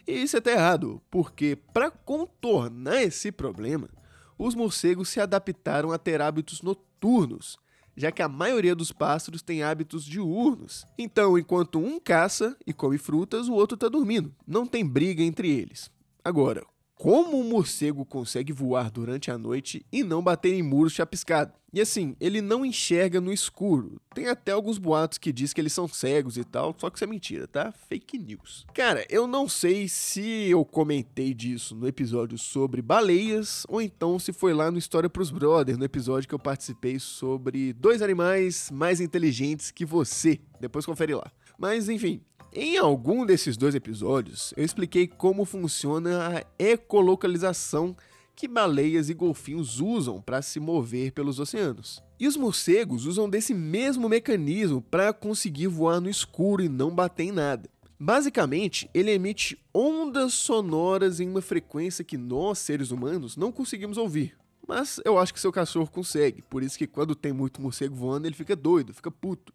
E 0.08 0.22
isso 0.22 0.36
é 0.36 0.38
até 0.38 0.52
errado, 0.52 1.02
porque 1.10 1.54
para 1.74 1.90
contornar 1.90 3.02
esse 3.02 3.30
problema, 3.30 3.90
os 4.38 4.54
morcegos 4.54 5.10
se 5.10 5.20
adaptaram 5.20 5.92
a 5.92 5.98
ter 5.98 6.22
hábitos 6.22 6.62
noturnos 6.62 7.58
já 7.98 8.12
que 8.12 8.22
a 8.22 8.28
maioria 8.28 8.76
dos 8.76 8.92
pássaros 8.92 9.42
tem 9.42 9.64
hábitos 9.64 10.04
diurnos. 10.04 10.86
Então, 10.96 11.36
enquanto 11.36 11.80
um 11.80 11.98
caça 11.98 12.56
e 12.64 12.72
come 12.72 12.96
frutas, 12.96 13.48
o 13.48 13.54
outro 13.54 13.74
está 13.74 13.88
dormindo. 13.88 14.32
Não 14.46 14.64
tem 14.64 14.86
briga 14.86 15.20
entre 15.20 15.50
eles. 15.50 15.90
Agora, 16.24 16.64
como 16.98 17.38
um 17.38 17.48
morcego 17.48 18.04
consegue 18.04 18.52
voar 18.52 18.90
durante 18.90 19.30
a 19.30 19.38
noite 19.38 19.86
e 19.92 20.02
não 20.02 20.20
bater 20.20 20.52
em 20.52 20.64
muros 20.64 20.92
chapiscado? 20.92 21.52
E 21.72 21.80
assim, 21.80 22.16
ele 22.18 22.40
não 22.40 22.64
enxerga 22.64 23.20
no 23.20 23.32
escuro. 23.32 24.00
Tem 24.14 24.26
até 24.26 24.50
alguns 24.50 24.78
boatos 24.78 25.16
que 25.16 25.32
diz 25.32 25.52
que 25.52 25.60
eles 25.60 25.72
são 25.72 25.86
cegos 25.86 26.36
e 26.36 26.42
tal, 26.42 26.74
só 26.76 26.90
que 26.90 26.96
isso 26.96 27.04
é 27.04 27.06
mentira, 27.06 27.46
tá? 27.46 27.72
Fake 27.88 28.18
news. 28.18 28.66
Cara, 28.74 29.06
eu 29.08 29.28
não 29.28 29.48
sei 29.48 29.86
se 29.86 30.48
eu 30.48 30.64
comentei 30.64 31.32
disso 31.32 31.76
no 31.76 31.86
episódio 31.86 32.36
sobre 32.36 32.82
baleias 32.82 33.64
ou 33.68 33.80
então 33.80 34.18
se 34.18 34.32
foi 34.32 34.52
lá 34.52 34.68
no 34.68 34.78
História 34.78 35.08
pros 35.08 35.30
Brothers, 35.30 35.78
no 35.78 35.84
episódio 35.84 36.28
que 36.28 36.34
eu 36.34 36.38
participei 36.38 36.98
sobre 36.98 37.72
dois 37.74 38.02
animais 38.02 38.70
mais 38.72 39.00
inteligentes 39.00 39.70
que 39.70 39.84
você. 39.84 40.40
Depois 40.58 40.84
confere 40.84 41.14
lá. 41.14 41.30
Mas 41.56 41.88
enfim, 41.88 42.22
em 42.52 42.78
algum 42.78 43.26
desses 43.26 43.56
dois 43.56 43.74
episódios, 43.74 44.54
eu 44.56 44.64
expliquei 44.64 45.06
como 45.06 45.44
funciona 45.44 46.38
a 46.38 46.44
ecolocalização 46.58 47.94
que 48.34 48.48
baleias 48.48 49.10
e 49.10 49.14
golfinhos 49.14 49.80
usam 49.80 50.22
para 50.22 50.40
se 50.40 50.58
mover 50.58 51.12
pelos 51.12 51.38
oceanos. 51.38 52.02
E 52.18 52.26
os 52.26 52.36
morcegos 52.36 53.04
usam 53.04 53.28
desse 53.28 53.52
mesmo 53.52 54.08
mecanismo 54.08 54.80
para 54.80 55.12
conseguir 55.12 55.66
voar 55.66 56.00
no 56.00 56.08
escuro 56.08 56.62
e 56.62 56.68
não 56.68 56.94
bater 56.94 57.24
em 57.24 57.32
nada. 57.32 57.68
Basicamente, 58.00 58.88
ele 58.94 59.10
emite 59.10 59.58
ondas 59.74 60.32
sonoras 60.34 61.20
em 61.20 61.28
uma 61.28 61.42
frequência 61.42 62.04
que 62.04 62.16
nós, 62.16 62.58
seres 62.60 62.90
humanos, 62.90 63.36
não 63.36 63.52
conseguimos 63.52 63.98
ouvir. 63.98 64.36
Mas 64.66 65.00
eu 65.04 65.18
acho 65.18 65.34
que 65.34 65.40
seu 65.40 65.52
cachorro 65.52 65.90
consegue, 65.90 66.42
por 66.42 66.62
isso 66.62 66.78
que 66.78 66.86
quando 66.86 67.14
tem 67.14 67.32
muito 67.32 67.60
morcego 67.60 67.94
voando, 67.94 68.26
ele 68.26 68.34
fica 68.34 68.54
doido, 68.54 68.94
fica 68.94 69.10
puto 69.10 69.52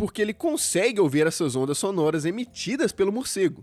porque 0.00 0.22
ele 0.22 0.32
consegue 0.32 0.98
ouvir 0.98 1.26
essas 1.26 1.54
ondas 1.54 1.76
sonoras 1.76 2.24
emitidas 2.24 2.90
pelo 2.90 3.12
morcego. 3.12 3.62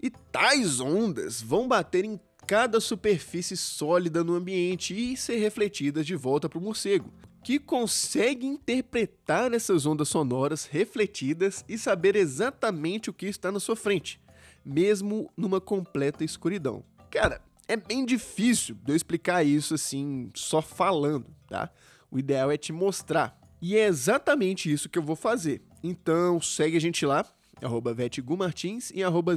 E 0.00 0.10
tais 0.10 0.78
ondas 0.78 1.42
vão 1.42 1.66
bater 1.66 2.04
em 2.04 2.20
cada 2.46 2.78
superfície 2.78 3.56
sólida 3.56 4.22
no 4.22 4.36
ambiente 4.36 4.94
e 4.94 5.16
ser 5.16 5.38
refletidas 5.38 6.06
de 6.06 6.14
volta 6.14 6.48
para 6.48 6.60
o 6.60 6.62
morcego, 6.62 7.12
que 7.42 7.58
consegue 7.58 8.46
interpretar 8.46 9.52
essas 9.52 9.84
ondas 9.84 10.08
sonoras 10.08 10.66
refletidas 10.66 11.64
e 11.68 11.76
saber 11.76 12.14
exatamente 12.14 13.10
o 13.10 13.12
que 13.12 13.26
está 13.26 13.50
na 13.50 13.58
sua 13.58 13.74
frente, 13.74 14.20
mesmo 14.64 15.32
numa 15.36 15.60
completa 15.60 16.22
escuridão. 16.22 16.84
Cara, 17.10 17.42
é 17.66 17.76
bem 17.76 18.06
difícil 18.06 18.76
de 18.84 18.92
eu 18.92 18.94
explicar 18.94 19.42
isso 19.42 19.74
assim, 19.74 20.30
só 20.32 20.62
falando, 20.62 21.26
tá? 21.48 21.68
O 22.08 22.20
ideal 22.20 22.52
é 22.52 22.56
te 22.56 22.72
mostrar. 22.72 23.36
E 23.60 23.76
é 23.76 23.86
exatamente 23.86 24.72
isso 24.72 24.88
que 24.88 24.98
eu 24.98 25.02
vou 25.02 25.16
fazer. 25.16 25.60
Então 25.82 26.40
segue 26.40 26.76
a 26.76 26.80
gente 26.80 27.04
lá, 27.04 27.26
arroba 27.60 27.94
Martins 28.38 28.90
e 28.94 29.02
arroba. 29.02 29.34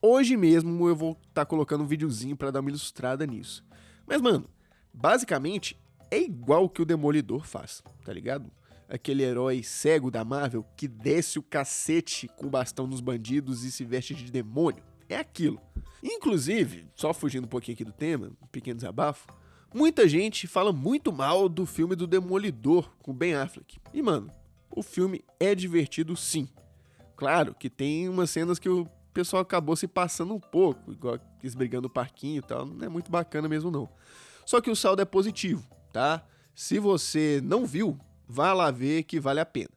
Hoje 0.00 0.36
mesmo 0.36 0.88
eu 0.88 0.94
vou 0.94 1.12
estar 1.12 1.44
tá 1.44 1.46
colocando 1.46 1.84
um 1.84 1.86
videozinho 1.86 2.36
para 2.36 2.50
dar 2.50 2.60
uma 2.60 2.70
ilustrada 2.70 3.26
nisso. 3.26 3.64
Mas, 4.06 4.20
mano, 4.20 4.48
basicamente 4.92 5.76
é 6.10 6.18
igual 6.18 6.68
que 6.68 6.82
o 6.82 6.84
Demolidor 6.84 7.46
faz, 7.46 7.82
tá 8.04 8.12
ligado? 8.12 8.50
Aquele 8.88 9.22
herói 9.22 9.62
cego 9.62 10.10
da 10.10 10.24
Marvel 10.24 10.64
que 10.76 10.88
desce 10.88 11.38
o 11.38 11.42
cacete 11.42 12.28
com 12.36 12.46
o 12.46 12.50
bastão 12.50 12.86
nos 12.86 13.00
bandidos 13.00 13.64
e 13.64 13.72
se 13.72 13.84
veste 13.84 14.14
de 14.14 14.30
demônio. 14.30 14.82
É 15.08 15.16
aquilo. 15.16 15.60
Inclusive, 16.02 16.86
só 16.94 17.12
fugindo 17.12 17.44
um 17.44 17.48
pouquinho 17.48 17.74
aqui 17.74 17.84
do 17.84 17.92
tema, 17.92 18.30
um 18.42 18.46
pequeno 18.46 18.76
desabafo, 18.76 19.26
muita 19.74 20.08
gente 20.08 20.46
fala 20.46 20.72
muito 20.72 21.12
mal 21.12 21.48
do 21.48 21.66
filme 21.66 21.94
do 21.94 22.06
Demolidor 22.06 22.90
com 23.02 23.12
Ben 23.12 23.34
Affleck. 23.34 23.78
E, 23.92 24.00
mano, 24.00 24.32
o 24.78 24.82
filme 24.82 25.24
é 25.40 25.56
divertido 25.56 26.16
sim. 26.16 26.48
Claro 27.16 27.52
que 27.52 27.68
tem 27.68 28.08
umas 28.08 28.30
cenas 28.30 28.60
que 28.60 28.68
o 28.68 28.86
pessoal 29.12 29.42
acabou 29.42 29.74
se 29.74 29.88
passando 29.88 30.32
um 30.32 30.38
pouco, 30.38 30.92
igual 30.92 31.18
eles 31.42 31.56
brigando 31.56 31.88
no 31.88 31.92
parquinho 31.92 32.38
e 32.38 32.42
tal, 32.42 32.64
não 32.64 32.86
é 32.86 32.88
muito 32.88 33.10
bacana 33.10 33.48
mesmo 33.48 33.72
não. 33.72 33.88
Só 34.46 34.60
que 34.60 34.70
o 34.70 34.76
saldo 34.76 35.02
é 35.02 35.04
positivo, 35.04 35.68
tá? 35.92 36.24
Se 36.54 36.78
você 36.78 37.40
não 37.42 37.66
viu, 37.66 37.98
vá 38.28 38.52
lá 38.52 38.70
ver 38.70 39.02
que 39.02 39.18
vale 39.18 39.40
a 39.40 39.46
pena. 39.46 39.70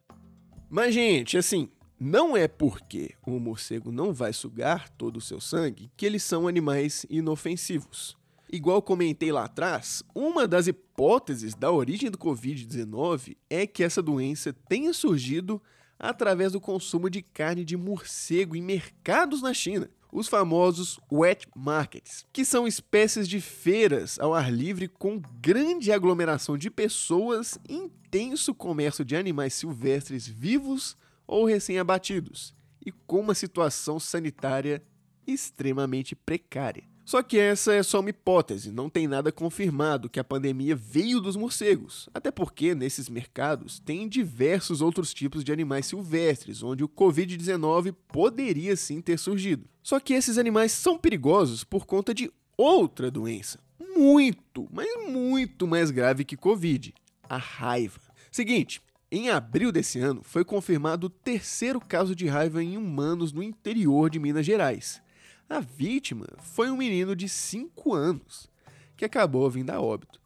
Mas, 0.70 0.94
gente, 0.94 1.36
assim, 1.36 1.68
não 1.98 2.36
é 2.36 2.46
porque 2.46 3.14
o 3.26 3.40
morcego 3.40 3.90
não 3.90 4.12
vai 4.12 4.32
sugar 4.32 4.88
todo 4.90 5.16
o 5.16 5.20
seu 5.20 5.40
sangue 5.40 5.90
que 5.96 6.06
eles 6.06 6.22
são 6.22 6.46
animais 6.46 7.04
inofensivos. 7.10 8.16
Igual 8.52 8.82
comentei 8.82 9.32
lá 9.32 9.44
atrás, 9.44 10.02
uma 10.14 10.46
das 10.46 10.66
hipóteses 10.66 11.54
da 11.54 11.72
origem 11.72 12.10
do 12.10 12.18
Covid-19 12.18 13.34
é 13.48 13.66
que 13.66 13.82
essa 13.82 14.02
doença 14.02 14.52
tenha 14.68 14.92
surgido 14.92 15.60
através 15.98 16.52
do 16.52 16.60
consumo 16.60 17.08
de 17.08 17.22
carne 17.22 17.64
de 17.64 17.78
morcego 17.78 18.54
em 18.54 18.60
mercados 18.60 19.40
na 19.40 19.54
China 19.54 19.88
os 20.12 20.28
famosos 20.28 21.00
wet 21.10 21.48
markets, 21.56 22.26
que 22.30 22.44
são 22.44 22.68
espécies 22.68 23.26
de 23.26 23.40
feiras 23.40 24.18
ao 24.20 24.34
ar 24.34 24.52
livre 24.52 24.86
com 24.86 25.18
grande 25.40 25.90
aglomeração 25.90 26.58
de 26.58 26.70
pessoas 26.70 27.58
e 27.66 27.74
intenso 27.74 28.54
comércio 28.54 29.02
de 29.02 29.16
animais 29.16 29.54
silvestres 29.54 30.28
vivos 30.28 30.98
ou 31.26 31.46
recém-abatidos, 31.46 32.54
e 32.84 32.92
com 32.92 33.20
uma 33.20 33.34
situação 33.34 33.98
sanitária 33.98 34.82
extremamente 35.26 36.14
precária. 36.14 36.91
Só 37.04 37.22
que 37.22 37.38
essa 37.38 37.72
é 37.74 37.82
só 37.82 38.00
uma 38.00 38.10
hipótese, 38.10 38.70
não 38.70 38.88
tem 38.88 39.08
nada 39.08 39.32
confirmado 39.32 40.08
que 40.08 40.20
a 40.20 40.24
pandemia 40.24 40.76
veio 40.76 41.20
dos 41.20 41.36
morcegos. 41.36 42.08
Até 42.14 42.30
porque 42.30 42.74
nesses 42.74 43.08
mercados 43.08 43.80
tem 43.80 44.08
diversos 44.08 44.80
outros 44.80 45.12
tipos 45.12 45.42
de 45.42 45.52
animais 45.52 45.86
silvestres, 45.86 46.62
onde 46.62 46.84
o 46.84 46.88
Covid-19 46.88 47.94
poderia 48.08 48.76
sim 48.76 49.00
ter 49.00 49.18
surgido. 49.18 49.68
Só 49.82 49.98
que 49.98 50.14
esses 50.14 50.38
animais 50.38 50.72
são 50.72 50.96
perigosos 50.96 51.64
por 51.64 51.86
conta 51.86 52.14
de 52.14 52.30
outra 52.56 53.10
doença, 53.10 53.58
muito, 53.96 54.68
mas 54.72 54.88
muito 55.08 55.66
mais 55.66 55.90
grave 55.90 56.24
que 56.24 56.36
Covid: 56.36 56.94
a 57.28 57.36
raiva. 57.36 58.00
Seguinte, 58.30 58.80
em 59.10 59.28
abril 59.28 59.72
desse 59.72 59.98
ano 59.98 60.22
foi 60.22 60.44
confirmado 60.44 61.08
o 61.08 61.10
terceiro 61.10 61.80
caso 61.80 62.14
de 62.14 62.26
raiva 62.26 62.62
em 62.62 62.76
humanos 62.76 63.32
no 63.32 63.42
interior 63.42 64.08
de 64.08 64.18
Minas 64.18 64.46
Gerais. 64.46 65.02
A 65.48 65.60
vítima 65.60 66.26
foi 66.38 66.70
um 66.70 66.76
menino 66.76 67.14
de 67.14 67.28
5 67.28 67.94
anos, 67.94 68.50
que 68.96 69.04
acabou 69.04 69.48
vindo 69.50 69.70
a 69.70 69.80
óbito. 69.80 70.20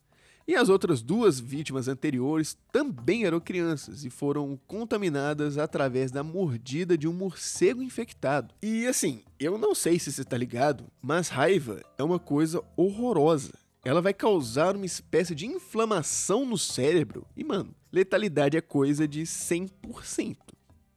E 0.48 0.54
as 0.54 0.68
outras 0.68 1.02
duas 1.02 1.40
vítimas 1.40 1.88
anteriores 1.88 2.56
também 2.70 3.24
eram 3.24 3.40
crianças 3.40 4.04
e 4.04 4.10
foram 4.10 4.56
contaminadas 4.64 5.58
através 5.58 6.12
da 6.12 6.22
mordida 6.22 6.96
de 6.96 7.08
um 7.08 7.12
morcego 7.12 7.82
infectado. 7.82 8.54
E 8.62 8.86
assim, 8.86 9.24
eu 9.40 9.58
não 9.58 9.74
sei 9.74 9.98
se 9.98 10.12
você 10.12 10.22
está 10.22 10.38
ligado, 10.38 10.84
mas 11.02 11.28
raiva 11.28 11.82
é 11.98 12.04
uma 12.04 12.20
coisa 12.20 12.62
horrorosa. 12.76 13.54
Ela 13.84 14.00
vai 14.00 14.14
causar 14.14 14.76
uma 14.76 14.86
espécie 14.86 15.34
de 15.34 15.46
inflamação 15.46 16.46
no 16.46 16.56
cérebro 16.56 17.26
e, 17.36 17.42
mano, 17.42 17.74
letalidade 17.92 18.56
é 18.56 18.60
coisa 18.60 19.06
de 19.08 19.22
100%. 19.22 20.36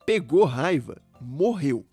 Pegou 0.05 0.43
raiva, 0.43 1.01
morreu. 1.19 1.86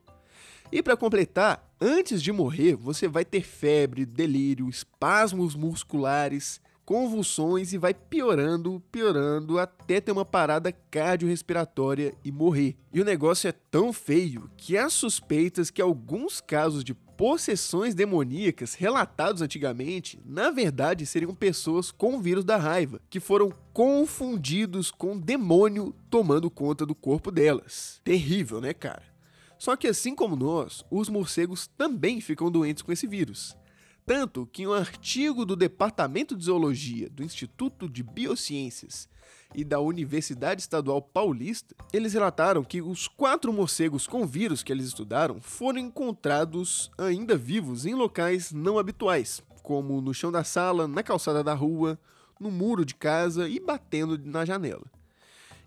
E 0.72 0.82
para 0.82 0.96
completar, 0.96 1.68
antes 1.80 2.22
de 2.22 2.32
morrer, 2.32 2.74
você 2.74 3.06
vai 3.06 3.24
ter 3.24 3.42
febre, 3.42 4.04
delírio, 4.04 4.68
espasmos 4.68 5.54
musculares, 5.54 6.60
convulsões 6.84 7.72
e 7.72 7.78
vai 7.78 7.92
piorando, 7.92 8.80
piorando 8.92 9.58
até 9.58 10.00
ter 10.00 10.12
uma 10.12 10.24
parada 10.24 10.72
cardiorrespiratória 10.72 12.14
e 12.24 12.30
morrer. 12.30 12.76
E 12.92 13.00
o 13.00 13.04
negócio 13.04 13.48
é 13.48 13.52
tão 13.52 13.92
feio 13.92 14.48
que 14.56 14.78
há 14.78 14.88
suspeitas 14.88 15.70
que 15.70 15.82
alguns 15.82 16.40
casos 16.40 16.84
de 16.84 16.94
possessões 16.94 17.94
demoníacas 17.94 18.74
relatados 18.74 19.40
antigamente, 19.40 20.20
na 20.24 20.50
verdade 20.50 21.06
seriam 21.06 21.34
pessoas 21.34 21.90
com 21.90 22.16
o 22.16 22.20
vírus 22.20 22.44
da 22.44 22.56
raiva, 22.56 23.00
que 23.08 23.18
foram 23.18 23.50
confundidos 23.72 24.90
com 24.90 25.18
demônio 25.18 25.94
tomando 26.10 26.50
conta 26.50 26.84
do 26.84 26.94
corpo 26.94 27.30
delas. 27.30 28.00
Terrível, 28.04 28.60
né, 28.60 28.74
cara? 28.74 29.15
Só 29.58 29.76
que 29.76 29.88
assim 29.88 30.14
como 30.14 30.36
nós, 30.36 30.84
os 30.90 31.08
morcegos 31.08 31.66
também 31.66 32.20
ficam 32.20 32.50
doentes 32.50 32.82
com 32.82 32.92
esse 32.92 33.06
vírus. 33.06 33.56
Tanto 34.04 34.46
que 34.46 34.66
um 34.66 34.72
artigo 34.72 35.44
do 35.44 35.56
Departamento 35.56 36.36
de 36.36 36.44
Zoologia 36.44 37.10
do 37.10 37.24
Instituto 37.24 37.88
de 37.88 38.04
Biociências 38.04 39.08
e 39.54 39.64
da 39.64 39.80
Universidade 39.80 40.60
Estadual 40.60 41.02
Paulista, 41.02 41.74
eles 41.92 42.12
relataram 42.12 42.62
que 42.62 42.80
os 42.80 43.08
quatro 43.08 43.52
morcegos 43.52 44.06
com 44.06 44.24
vírus 44.24 44.62
que 44.62 44.70
eles 44.70 44.86
estudaram 44.86 45.40
foram 45.40 45.80
encontrados 45.80 46.90
ainda 46.96 47.36
vivos 47.36 47.84
em 47.84 47.94
locais 47.94 48.52
não 48.52 48.78
habituais, 48.78 49.42
como 49.62 50.00
no 50.00 50.14
chão 50.14 50.30
da 50.30 50.44
sala, 50.44 50.86
na 50.86 51.02
calçada 51.02 51.42
da 51.42 51.54
rua, 51.54 51.98
no 52.38 52.50
muro 52.50 52.84
de 52.84 52.94
casa 52.94 53.48
e 53.48 53.58
batendo 53.58 54.16
na 54.18 54.44
janela. 54.44 54.84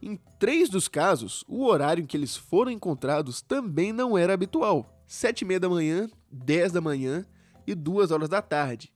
Em 0.02 0.18
três 0.38 0.70
dos 0.70 0.88
casos, 0.88 1.44
o 1.48 1.66
horário 1.66 2.04
em 2.04 2.06
que 2.06 2.16
eles 2.16 2.36
foram 2.36 2.72
encontrados 2.72 3.42
também 3.42 3.92
não 3.92 4.18
era 4.18 4.34
habitual: 4.34 5.04
sete 5.06 5.42
e 5.42 5.46
meia 5.46 5.60
da 5.60 5.70
manhã, 5.70 6.10
dez 6.32 6.72
da 6.72 6.80
manhã 6.80 7.26
e 7.68 7.76
duas 7.76 8.12
horas 8.12 8.30
da 8.30 8.42
tarde, 8.42 8.94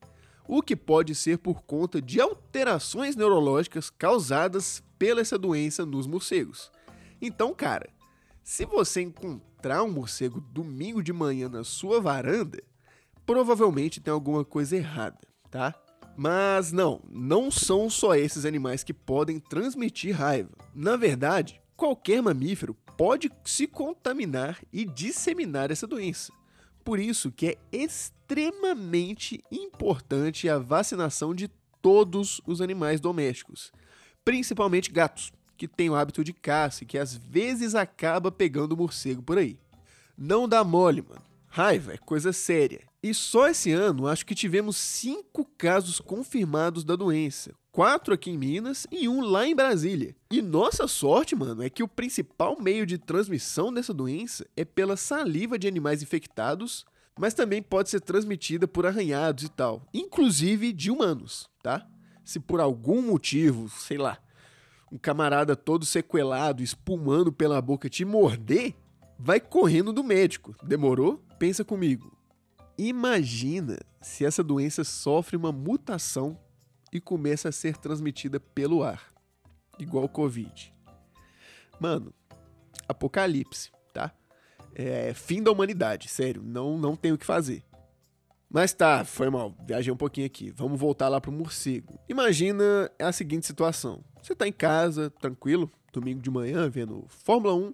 o 0.47 0.61
que 0.61 0.75
pode 0.75 1.13
ser 1.13 1.37
por 1.37 1.63
conta 1.63 2.01
de 2.01 2.21
alterações 2.21 3.15
neurológicas 3.15 3.89
causadas 3.89 4.81
pela 4.97 5.21
essa 5.21 5.37
doença 5.37 5.85
nos 5.85 6.07
morcegos. 6.07 6.71
Então, 7.21 7.53
cara, 7.53 7.89
se 8.43 8.65
você 8.65 9.01
encontrar 9.01 9.83
um 9.83 9.91
morcego 9.91 10.39
domingo 10.39 11.03
de 11.03 11.13
manhã 11.13 11.49
na 11.49 11.63
sua 11.63 11.99
varanda, 11.99 12.61
provavelmente 13.25 14.01
tem 14.01 14.13
alguma 14.13 14.43
coisa 14.43 14.75
errada, 14.75 15.19
tá? 15.49 15.73
Mas 16.15 16.71
não, 16.71 17.01
não 17.09 17.49
são 17.49 17.89
só 17.89 18.15
esses 18.15 18.45
animais 18.45 18.83
que 18.83 18.93
podem 18.93 19.39
transmitir 19.39 20.15
raiva. 20.15 20.51
Na 20.73 20.95
verdade, 20.95 21.61
qualquer 21.75 22.21
mamífero 22.21 22.75
pode 22.95 23.31
se 23.43 23.67
contaminar 23.67 24.61
e 24.71 24.85
disseminar 24.85 25.71
essa 25.71 25.87
doença. 25.87 26.31
Por 26.83 26.99
isso 26.99 27.31
que 27.31 27.47
é 27.47 27.57
extremamente 27.71 29.43
importante 29.51 30.47
a 30.47 30.59
vacinação 30.59 31.33
de 31.33 31.49
todos 31.81 32.41
os 32.45 32.61
animais 32.61 32.99
domésticos, 32.99 33.71
principalmente 34.23 34.91
gatos, 34.91 35.31
que 35.57 35.67
têm 35.67 35.89
o 35.89 35.95
hábito 35.95 36.23
de 36.23 36.33
caça 36.33 36.83
e 36.83 36.87
que 36.87 36.97
às 36.97 37.15
vezes 37.15 37.75
acaba 37.75 38.31
pegando 38.31 38.75
morcego 38.75 39.21
por 39.21 39.37
aí. 39.37 39.57
Não 40.17 40.47
dá 40.47 40.63
mole, 40.63 41.01
mano. 41.01 41.21
Raiva 41.47 41.93
é 41.93 41.97
coisa 41.97 42.33
séria. 42.33 42.81
E 43.03 43.13
só 43.13 43.49
esse 43.49 43.69
ano 43.69 44.07
acho 44.07 44.25
que 44.25 44.33
tivemos 44.33 44.77
cinco 44.77 45.43
casos 45.57 45.99
confirmados 45.99 46.85
da 46.85 46.95
doença. 46.95 47.53
Quatro 47.69 48.13
aqui 48.13 48.31
em 48.31 48.37
Minas 48.37 48.87
e 48.89 49.09
um 49.09 49.19
lá 49.19 49.45
em 49.45 49.53
Brasília. 49.53 50.15
E 50.31 50.41
nossa 50.41 50.87
sorte, 50.87 51.35
mano, 51.35 51.61
é 51.61 51.69
que 51.69 51.83
o 51.83 51.87
principal 51.87 52.57
meio 52.61 52.85
de 52.85 52.97
transmissão 52.97 53.73
dessa 53.73 53.93
doença 53.93 54.47
é 54.55 54.63
pela 54.63 54.95
saliva 54.95 55.59
de 55.59 55.67
animais 55.67 56.01
infectados, 56.01 56.85
mas 57.19 57.33
também 57.33 57.61
pode 57.61 57.89
ser 57.89 57.99
transmitida 57.99 58.69
por 58.69 58.85
arranhados 58.85 59.43
e 59.43 59.49
tal, 59.49 59.85
inclusive 59.93 60.71
de 60.71 60.89
humanos, 60.89 61.49
tá? 61.61 61.85
Se 62.23 62.39
por 62.39 62.61
algum 62.61 63.01
motivo, 63.01 63.67
sei 63.67 63.97
lá, 63.97 64.17
um 64.89 64.97
camarada 64.97 65.57
todo 65.57 65.85
sequelado, 65.85 66.63
espumando 66.63 67.33
pela 67.33 67.61
boca 67.61 67.89
te 67.89 68.05
morder, 68.05 68.73
vai 69.19 69.41
correndo 69.41 69.91
do 69.91 70.05
médico. 70.05 70.55
Demorou? 70.63 71.21
Pensa 71.37 71.65
comigo. 71.65 72.15
Imagina 72.77 73.77
se 74.01 74.25
essa 74.25 74.43
doença 74.43 74.83
sofre 74.83 75.37
uma 75.37 75.51
mutação 75.51 76.37
e 76.91 76.99
começa 76.99 77.49
a 77.49 77.51
ser 77.51 77.77
transmitida 77.77 78.39
pelo 78.39 78.83
ar, 78.83 79.13
igual 79.79 80.05
o 80.05 80.09
Covid. 80.09 80.73
Mano, 81.79 82.13
apocalipse, 82.87 83.71
tá? 83.93 84.11
É 84.75 85.13
fim 85.13 85.41
da 85.41 85.51
humanidade, 85.51 86.07
sério, 86.07 86.41
não 86.43 86.77
não 86.77 86.95
tem 86.95 87.11
o 87.11 87.17
que 87.17 87.25
fazer. 87.25 87.63
Mas 88.49 88.71
tá, 88.71 89.03
foi 89.03 89.31
mal, 89.31 89.55
viajei 89.65 89.91
um 89.91 89.97
pouquinho 89.97 90.27
aqui. 90.27 90.51
Vamos 90.51 90.79
voltar 90.79 91.09
lá 91.09 91.19
pro 91.19 91.31
morcego. 91.31 91.99
Imagina 92.07 92.91
a 92.99 93.11
seguinte 93.11 93.47
situação: 93.47 94.03
você 94.21 94.35
tá 94.35 94.47
em 94.47 94.51
casa, 94.51 95.09
tranquilo, 95.09 95.71
domingo 95.91 96.21
de 96.21 96.29
manhã, 96.29 96.69
vendo 96.69 97.03
Fórmula 97.07 97.55
1, 97.55 97.73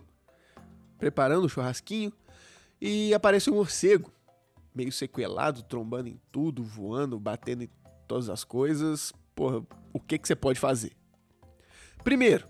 preparando 0.97 1.45
o 1.45 1.49
churrasquinho, 1.49 2.13
e 2.79 3.13
aparece 3.13 3.49
um 3.49 3.55
morcego, 3.55 4.09
meio 4.79 4.91
sequelado, 4.93 5.61
trombando 5.63 6.07
em 6.07 6.17
tudo, 6.31 6.63
voando, 6.63 7.19
batendo 7.19 7.63
em 7.63 7.69
todas 8.07 8.29
as 8.29 8.45
coisas. 8.45 9.11
Porra, 9.35 9.61
o 9.91 9.99
que, 9.99 10.17
que 10.17 10.25
você 10.25 10.37
pode 10.37 10.57
fazer? 10.57 10.93
Primeiro, 12.01 12.47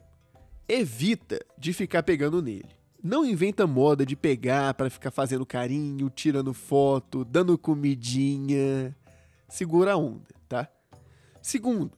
evita 0.68 1.44
de 1.58 1.74
ficar 1.74 2.04
pegando 2.04 2.40
nele. 2.40 2.70
Não 3.02 3.26
inventa 3.26 3.66
moda 3.66 4.06
de 4.06 4.16
pegar 4.16 4.76
para 4.76 4.92
ficar 4.92 5.10
fazendo 5.10 5.44
carinho, 5.44 6.08
tirando 6.12 6.54
foto, 6.54 7.26
dando 7.26 7.58
comidinha. 7.58 8.96
Segura 9.48 9.94
a 9.94 9.98
onda, 9.98 10.28
tá? 10.48 10.70
Segundo, 11.42 11.98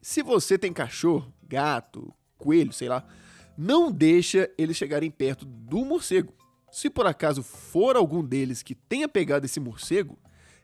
se 0.00 0.22
você 0.22 0.56
tem 0.56 0.72
cachorro, 0.72 1.30
gato, 1.46 2.14
coelho, 2.38 2.72
sei 2.72 2.88
lá, 2.88 3.06
não 3.58 3.92
deixa 3.92 4.50
eles 4.56 4.76
chegarem 4.76 5.10
perto 5.10 5.44
do 5.44 5.84
morcego. 5.84 6.32
Se 6.70 6.90
por 6.90 7.06
acaso 7.06 7.42
for 7.42 7.96
algum 7.96 8.24
deles 8.24 8.62
que 8.62 8.74
tenha 8.74 9.08
pegado 9.08 9.46
esse 9.46 9.60
morcego, 9.60 10.18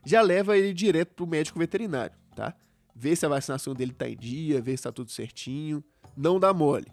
já 0.04 0.20
leva 0.20 0.56
ele 0.56 0.72
direto 0.72 1.14
pro 1.14 1.26
médico 1.26 1.58
veterinário, 1.58 2.16
tá? 2.34 2.54
Vê 2.94 3.16
se 3.16 3.24
a 3.24 3.28
vacinação 3.28 3.74
dele 3.74 3.92
tá 3.92 4.08
em 4.08 4.16
dia, 4.16 4.60
vê 4.60 4.76
se 4.76 4.82
tá 4.82 4.92
tudo 4.92 5.10
certinho, 5.10 5.82
não 6.16 6.38
dá 6.38 6.52
mole. 6.52 6.92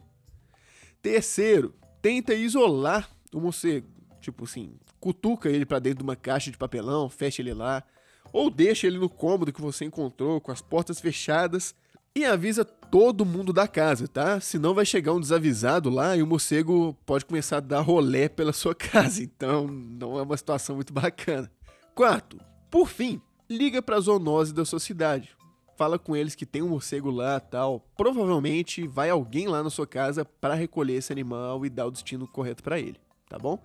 Terceiro, 1.01 1.73
tenta 2.01 2.33
isolar 2.33 3.09
o 3.33 3.39
morcego. 3.39 3.87
Tipo 4.21 4.43
assim, 4.43 4.77
cutuca 4.99 5.49
ele 5.49 5.65
para 5.65 5.79
dentro 5.79 5.99
de 5.99 6.03
uma 6.03 6.15
caixa 6.15 6.51
de 6.51 6.57
papelão, 6.57 7.09
fecha 7.09 7.41
ele 7.41 7.53
lá, 7.53 7.83
ou 8.31 8.49
deixa 8.49 8.87
ele 8.87 8.97
no 8.97 9.09
cômodo 9.09 9.51
que 9.51 9.61
você 9.61 9.85
encontrou 9.85 10.39
com 10.39 10.51
as 10.51 10.61
portas 10.61 10.99
fechadas 10.99 11.73
e 12.15 12.25
avisa 12.25 12.65
todo 12.91 13.25
mundo 13.25 13.53
da 13.53 13.67
casa, 13.67 14.07
tá? 14.07 14.39
Senão 14.39 14.73
vai 14.73 14.85
chegar 14.85 15.13
um 15.13 15.19
desavisado 15.19 15.89
lá 15.89 16.15
e 16.15 16.23
o 16.23 16.27
morcego 16.27 16.95
pode 17.05 17.25
começar 17.25 17.57
a 17.57 17.61
dar 17.61 17.81
rolé 17.81 18.27
pela 18.27 18.53
sua 18.53 18.73
casa. 18.75 19.23
Então, 19.23 19.67
não 19.67 20.17
é 20.17 20.21
uma 20.21 20.37
situação 20.37 20.75
muito 20.75 20.93
bacana. 20.93 21.51
Quarto, 21.93 22.39
por 22.69 22.87
fim, 22.87 23.21
liga 23.49 23.81
para 23.81 23.97
a 23.97 23.99
zoonose 23.99 24.53
da 24.53 24.65
sua 24.65 24.79
cidade 24.79 25.37
fala 25.79 25.97
com 25.97 26.13
eles 26.13 26.35
que 26.35 26.45
tem 26.45 26.61
um 26.61 26.67
morcego 26.67 27.09
lá 27.09 27.39
tal. 27.39 27.79
Provavelmente 27.95 28.85
vai 28.85 29.09
alguém 29.09 29.47
lá 29.47 29.63
na 29.63 29.69
sua 29.69 29.87
casa 29.87 30.25
para 30.25 30.53
recolher 30.53 30.95
esse 30.95 31.13
animal 31.13 31.65
e 31.65 31.69
dar 31.69 31.85
o 31.85 31.91
destino 31.91 32.27
correto 32.27 32.61
para 32.61 32.77
ele, 32.77 32.97
tá 33.29 33.39
bom? 33.39 33.57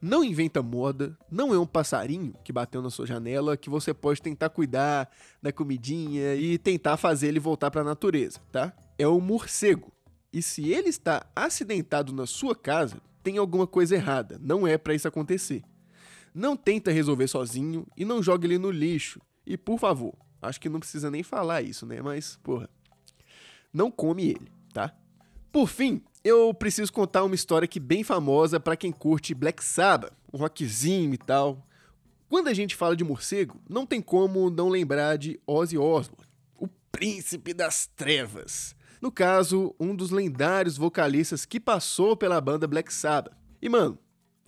Não 0.00 0.24
inventa 0.24 0.62
moda, 0.62 1.16
não 1.30 1.52
é 1.52 1.58
um 1.58 1.66
passarinho 1.66 2.34
que 2.42 2.52
bateu 2.52 2.80
na 2.80 2.88
sua 2.88 3.06
janela 3.06 3.56
que 3.56 3.68
você 3.68 3.92
pode 3.92 4.22
tentar 4.22 4.48
cuidar 4.48 5.10
da 5.42 5.52
comidinha 5.52 6.34
e 6.34 6.56
tentar 6.56 6.96
fazer 6.96 7.28
ele 7.28 7.38
voltar 7.38 7.70
para 7.70 7.82
a 7.82 7.84
natureza, 7.84 8.40
tá? 8.50 8.72
É 8.98 9.06
um 9.06 9.20
morcego. 9.20 9.92
E 10.32 10.40
se 10.40 10.70
ele 10.70 10.88
está 10.88 11.26
acidentado 11.36 12.12
na 12.12 12.26
sua 12.26 12.54
casa, 12.54 13.00
tem 13.22 13.36
alguma 13.36 13.66
coisa 13.66 13.94
errada, 13.94 14.40
não 14.42 14.66
é 14.66 14.78
para 14.78 14.94
isso 14.94 15.06
acontecer. 15.06 15.62
Não 16.34 16.56
tenta 16.56 16.90
resolver 16.90 17.26
sozinho 17.26 17.86
e 17.96 18.04
não 18.04 18.22
jogue 18.22 18.46
ele 18.46 18.58
no 18.58 18.70
lixo. 18.70 19.20
E 19.44 19.56
por 19.56 19.78
favor, 19.78 20.14
Acho 20.42 20.60
que 20.60 20.68
não 20.68 20.80
precisa 20.80 21.10
nem 21.10 21.22
falar 21.22 21.62
isso, 21.62 21.84
né? 21.84 22.00
Mas, 22.00 22.38
porra. 22.42 22.68
Não 23.72 23.90
come 23.90 24.30
ele, 24.30 24.50
tá? 24.72 24.94
Por 25.52 25.68
fim, 25.68 26.02
eu 26.24 26.52
preciso 26.52 26.92
contar 26.92 27.24
uma 27.24 27.34
história 27.34 27.68
que 27.68 27.80
bem 27.80 28.04
famosa 28.04 28.60
para 28.60 28.76
quem 28.76 28.92
curte 28.92 29.34
Black 29.34 29.64
Sabbath, 29.64 30.12
um 30.32 30.38
rockzinho 30.38 31.14
e 31.14 31.18
tal. 31.18 31.66
Quando 32.28 32.48
a 32.48 32.54
gente 32.54 32.76
fala 32.76 32.94
de 32.94 33.04
morcego, 33.04 33.60
não 33.68 33.86
tem 33.86 34.00
como 34.00 34.50
não 34.50 34.68
lembrar 34.68 35.16
de 35.16 35.40
Ozzy 35.46 35.76
Osbourne, 35.76 36.26
o 36.58 36.68
príncipe 36.92 37.52
das 37.52 37.86
trevas. 37.86 38.74
No 39.00 39.10
caso, 39.10 39.74
um 39.80 39.96
dos 39.96 40.10
lendários 40.10 40.76
vocalistas 40.76 41.44
que 41.44 41.58
passou 41.58 42.16
pela 42.16 42.40
banda 42.40 42.68
Black 42.68 42.92
Sabbath. 42.92 43.34
E 43.60 43.68
mano, 43.68 43.98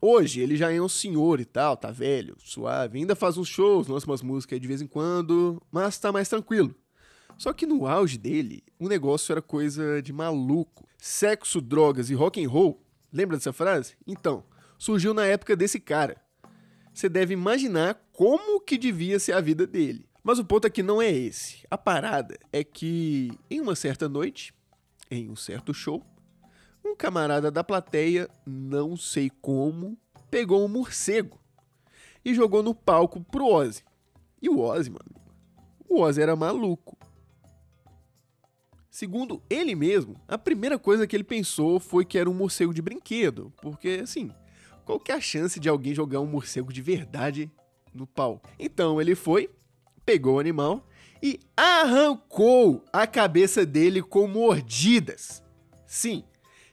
Hoje 0.05 0.41
ele 0.41 0.57
já 0.57 0.73
é 0.73 0.81
um 0.81 0.89
senhor 0.89 1.39
e 1.39 1.45
tal, 1.45 1.77
tá 1.77 1.93
velho, 1.93 2.35
suave, 2.41 2.99
ainda 2.99 3.15
faz 3.15 3.39
uns 3.39 3.47
shows, 3.47 3.87
lança 3.87 4.05
umas 4.05 4.21
músicas 4.21 4.61
de 4.61 4.67
vez 4.67 4.83
em 4.83 4.87
quando, 4.89 5.63
mas 5.71 5.97
tá 5.97 6.11
mais 6.11 6.29
tranquilo. 6.29 6.75
Só 7.43 7.53
que 7.53 7.67
no 7.67 7.89
auge 7.89 8.17
dele, 8.19 8.63
o 8.79 8.89
negócio 8.89 9.33
era 9.33 9.43
coisa 9.43 10.01
de 10.01 10.13
maluco. 10.13 10.87
Sexo, 10.97 11.61
drogas 11.61 12.09
e 12.09 12.15
rock 12.15 12.41
and 12.41 12.49
roll. 12.49 12.81
Lembra 13.13 13.37
dessa 13.37 13.53
frase? 13.53 13.97
Então, 14.07 14.45
surgiu 14.79 15.13
na 15.13 15.27
época 15.27 15.57
desse 15.57 15.81
cara. 15.81 16.23
Você 16.95 17.09
deve 17.09 17.35
imaginar 17.35 18.01
como 18.13 18.61
que 18.61 18.79
devia 18.79 19.19
ser 19.19 19.33
a 19.33 19.41
vida 19.41 19.67
dele. 19.67 20.07
Mas 20.23 20.39
o 20.39 20.45
ponto 20.45 20.69
aqui 20.69 20.85
não 20.85 21.03
é 21.03 21.11
esse. 21.11 21.67
A 21.69 21.77
parada 21.77 22.39
é 22.53 22.63
que 22.63 23.33
em 23.51 23.61
uma 23.61 23.75
certa 23.75 24.09
noite, 24.09 24.55
em 25.11 25.29
um 25.29 25.35
certo 25.35 25.75
show, 25.75 26.01
um 26.85 26.95
camarada 26.95 27.51
da 27.51 27.65
plateia, 27.65 28.31
não 28.47 28.97
sei 28.97 29.29
como, 29.29 29.99
pegou 30.31 30.65
um 30.65 30.69
morcego 30.69 31.41
e 32.25 32.37
jogou 32.37 32.63
no 32.63 32.73
palco 32.73 33.21
pro 33.21 33.49
Ozzy. 33.49 33.83
E 34.41 34.49
o 34.49 34.61
Ozzy, 34.61 34.91
mano, 34.91 35.11
o 35.89 36.03
Ozzy 36.03 36.23
era 36.23 36.37
maluco. 36.37 36.97
Segundo 38.93 39.43
ele 39.49 39.75
mesmo, 39.75 40.21
a 40.29 40.37
primeira 40.37 40.79
coisa 40.79 41.07
que 41.07 41.17
ele 41.17 41.25
pensou 41.25 41.81
foi 41.81 42.05
que 42.05 42.19
era 42.19 42.29
um 42.29 42.35
morcego 42.35 42.75
de 42.75 42.83
brinquedo, 42.83 43.51
porque 43.63 44.01
assim, 44.03 44.31
qual 44.85 45.01
que 45.01 45.11
é 45.11 45.15
a 45.15 45.21
chance 45.21 45.59
de 45.59 45.67
alguém 45.67 45.95
jogar 45.95 46.21
um 46.21 46.27
morcego 46.27 46.71
de 46.71 46.83
verdade 46.83 47.51
no 47.95 48.07
palco? 48.07 48.51
Então 48.59 49.01
ele 49.01 49.15
foi, 49.15 49.49
pegou 50.05 50.37
o 50.37 50.39
animal 50.39 50.87
e 51.23 51.41
arrancou 51.57 52.85
a 52.93 53.07
cabeça 53.07 53.65
dele 53.65 54.03
com 54.03 54.27
mordidas. 54.27 55.43
Sim, 55.87 56.23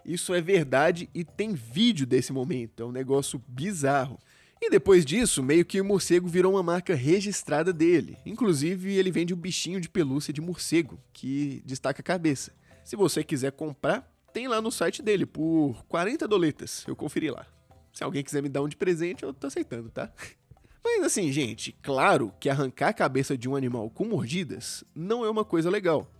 isso 0.03 0.33
é 0.33 0.41
verdade 0.41 1.09
e 1.15 1.23
tem 1.23 1.53
vídeo 1.53 2.05
desse 2.05 2.33
momento, 2.33 2.83
é 2.83 2.85
um 2.85 2.91
negócio 2.91 3.41
bizarro. 3.47 4.19
E 4.61 4.69
depois 4.69 5.05
disso, 5.05 5.41
meio 5.41 5.63
que 5.63 5.79
o 5.79 5.85
morcego 5.85 6.27
virou 6.27 6.53
uma 6.53 6.63
marca 6.63 6.93
registrada 6.93 7.71
dele. 7.71 8.17
Inclusive, 8.25 8.93
ele 8.93 9.09
vende 9.09 9.33
um 9.33 9.37
bichinho 9.37 9.79
de 9.79 9.87
pelúcia 9.87 10.33
de 10.33 10.41
morcego, 10.41 10.99
que 11.13 11.63
destaca 11.65 12.01
a 12.01 12.03
cabeça. 12.03 12.51
Se 12.83 12.95
você 12.95 13.23
quiser 13.23 13.53
comprar, 13.53 14.11
tem 14.33 14.47
lá 14.47 14.61
no 14.61 14.71
site 14.71 15.01
dele 15.01 15.25
por 15.25 15.85
40 15.87 16.27
doletas. 16.27 16.83
Eu 16.87 16.95
conferi 16.95 17.31
lá. 17.31 17.45
Se 17.93 18.03
alguém 18.03 18.23
quiser 18.23 18.41
me 18.41 18.49
dar 18.49 18.61
um 18.61 18.67
de 18.67 18.75
presente, 18.75 19.23
eu 19.23 19.33
tô 19.33 19.47
aceitando, 19.47 19.89
tá? 19.89 20.11
Mas 20.83 21.03
assim, 21.03 21.31
gente, 21.31 21.71
claro 21.81 22.33
que 22.39 22.49
arrancar 22.49 22.89
a 22.89 22.93
cabeça 22.93 23.37
de 23.37 23.47
um 23.47 23.55
animal 23.55 23.89
com 23.89 24.05
mordidas 24.05 24.83
não 24.93 25.23
é 25.23 25.29
uma 25.29 25.45
coisa 25.45 25.69
legal. 25.69 26.11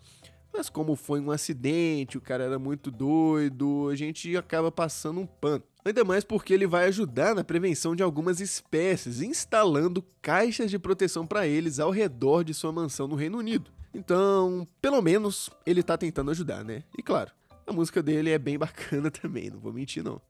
Mas 0.54 0.70
como 0.70 0.96
foi 0.96 1.20
um 1.20 1.32
acidente, 1.32 2.18
o 2.18 2.22
cara 2.22 2.44
era 2.44 2.58
muito 2.58 2.90
doido, 2.90 3.90
a 3.90 3.96
gente 3.96 4.36
acaba 4.36 4.72
passando 4.72 5.20
um 5.20 5.26
pano. 5.26 5.64
Ainda 5.84 6.04
mais 6.04 6.24
porque 6.24 6.54
ele 6.54 6.68
vai 6.68 6.86
ajudar 6.86 7.34
na 7.34 7.44
prevenção 7.44 7.96
de 7.96 8.04
algumas 8.04 8.42
espécies, 8.42 9.22
instalando 9.22 10.04
caixas 10.22 10.70
de 10.70 10.78
proteção 10.78 11.26
para 11.26 11.48
eles 11.48 11.80
ao 11.80 11.90
redor 11.90 12.44
de 12.44 12.54
sua 12.54 12.72
mansão 12.72 13.08
no 13.08 13.16
Reino 13.16 13.38
Unido. 13.38 13.72
Então, 13.94 14.68
pelo 14.82 15.02
menos 15.02 15.50
ele 15.66 15.82
tá 15.82 15.98
tentando 15.98 16.32
ajudar, 16.32 16.64
né? 16.64 16.84
E 16.98 17.02
claro, 17.02 17.32
a 17.66 17.72
música 17.72 18.04
dele 18.04 18.30
é 18.30 18.38
bem 18.38 18.58
bacana 18.60 19.10
também, 19.10 19.50
não 19.50 19.60
vou 19.60 19.72
mentir 19.74 20.04
não. 20.04 20.22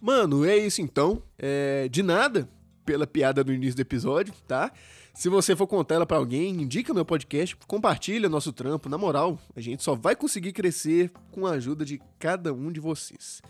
Mano, 0.00 0.44
é 0.44 0.56
isso 0.56 0.80
então. 0.80 1.22
É, 1.36 1.88
de 1.88 2.02
nada 2.02 2.48
pela 2.86 3.06
piada 3.06 3.42
no 3.42 3.52
início 3.52 3.74
do 3.74 3.82
episódio, 3.82 4.32
tá? 4.46 4.72
Se 5.12 5.28
você 5.28 5.56
for 5.56 5.66
contar 5.66 5.96
ela 5.96 6.06
para 6.06 6.16
alguém, 6.16 6.62
indica 6.62 6.94
meu 6.94 7.04
podcast, 7.04 7.56
compartilha 7.66 8.28
nosso 8.28 8.52
trampo. 8.52 8.88
Na 8.88 8.96
moral, 8.96 9.38
a 9.56 9.60
gente 9.60 9.82
só 9.82 9.94
vai 9.94 10.14
conseguir 10.14 10.52
crescer 10.52 11.10
com 11.32 11.46
a 11.46 11.52
ajuda 11.52 11.84
de 11.84 12.00
cada 12.18 12.54
um 12.54 12.70
de 12.70 12.78
vocês. 12.78 13.42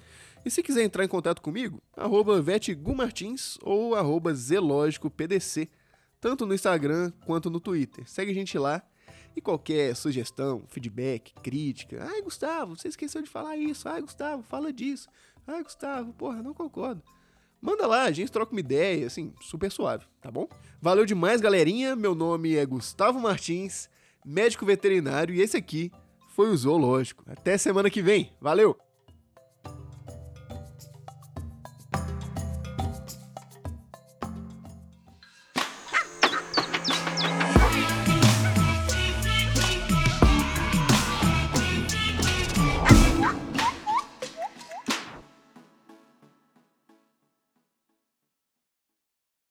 E 0.44 0.50
se 0.50 0.62
quiser 0.62 0.84
entrar 0.84 1.04
em 1.04 1.08
contato 1.08 1.42
comigo, 1.42 1.82
arroba 1.96 2.40
vetgumartins 2.40 3.58
ou 3.62 3.94
arroba 3.94 4.32
zelógicopdc, 4.32 5.68
tanto 6.20 6.46
no 6.46 6.54
Instagram 6.54 7.12
quanto 7.26 7.50
no 7.50 7.60
Twitter. 7.60 8.08
Segue 8.08 8.30
a 8.30 8.34
gente 8.34 8.56
lá 8.56 8.82
e 9.36 9.40
qualquer 9.40 9.94
sugestão, 9.94 10.62
feedback, 10.68 11.34
crítica. 11.42 12.06
Ai, 12.08 12.22
Gustavo, 12.22 12.76
você 12.76 12.88
esqueceu 12.88 13.20
de 13.20 13.28
falar 13.28 13.56
isso. 13.56 13.88
Ai, 13.88 14.00
Gustavo, 14.00 14.42
fala 14.44 14.72
disso. 14.72 15.08
Ai, 15.46 15.62
Gustavo, 15.62 16.12
porra, 16.14 16.42
não 16.42 16.54
concordo. 16.54 17.02
Manda 17.66 17.84
lá, 17.84 18.04
a 18.04 18.12
gente 18.12 18.30
troca 18.30 18.52
uma 18.52 18.60
ideia, 18.60 19.08
assim, 19.08 19.34
super 19.40 19.72
suave, 19.72 20.04
tá 20.22 20.30
bom? 20.30 20.48
Valeu 20.80 21.04
demais, 21.04 21.40
galerinha. 21.40 21.96
Meu 21.96 22.14
nome 22.14 22.54
é 22.54 22.64
Gustavo 22.64 23.18
Martins, 23.18 23.90
médico 24.24 24.64
veterinário, 24.64 25.34
e 25.34 25.40
esse 25.40 25.56
aqui 25.56 25.90
foi 26.28 26.48
o 26.48 26.56
Zoológico. 26.56 27.24
Até 27.26 27.58
semana 27.58 27.90
que 27.90 28.00
vem. 28.00 28.30
Valeu! 28.40 28.85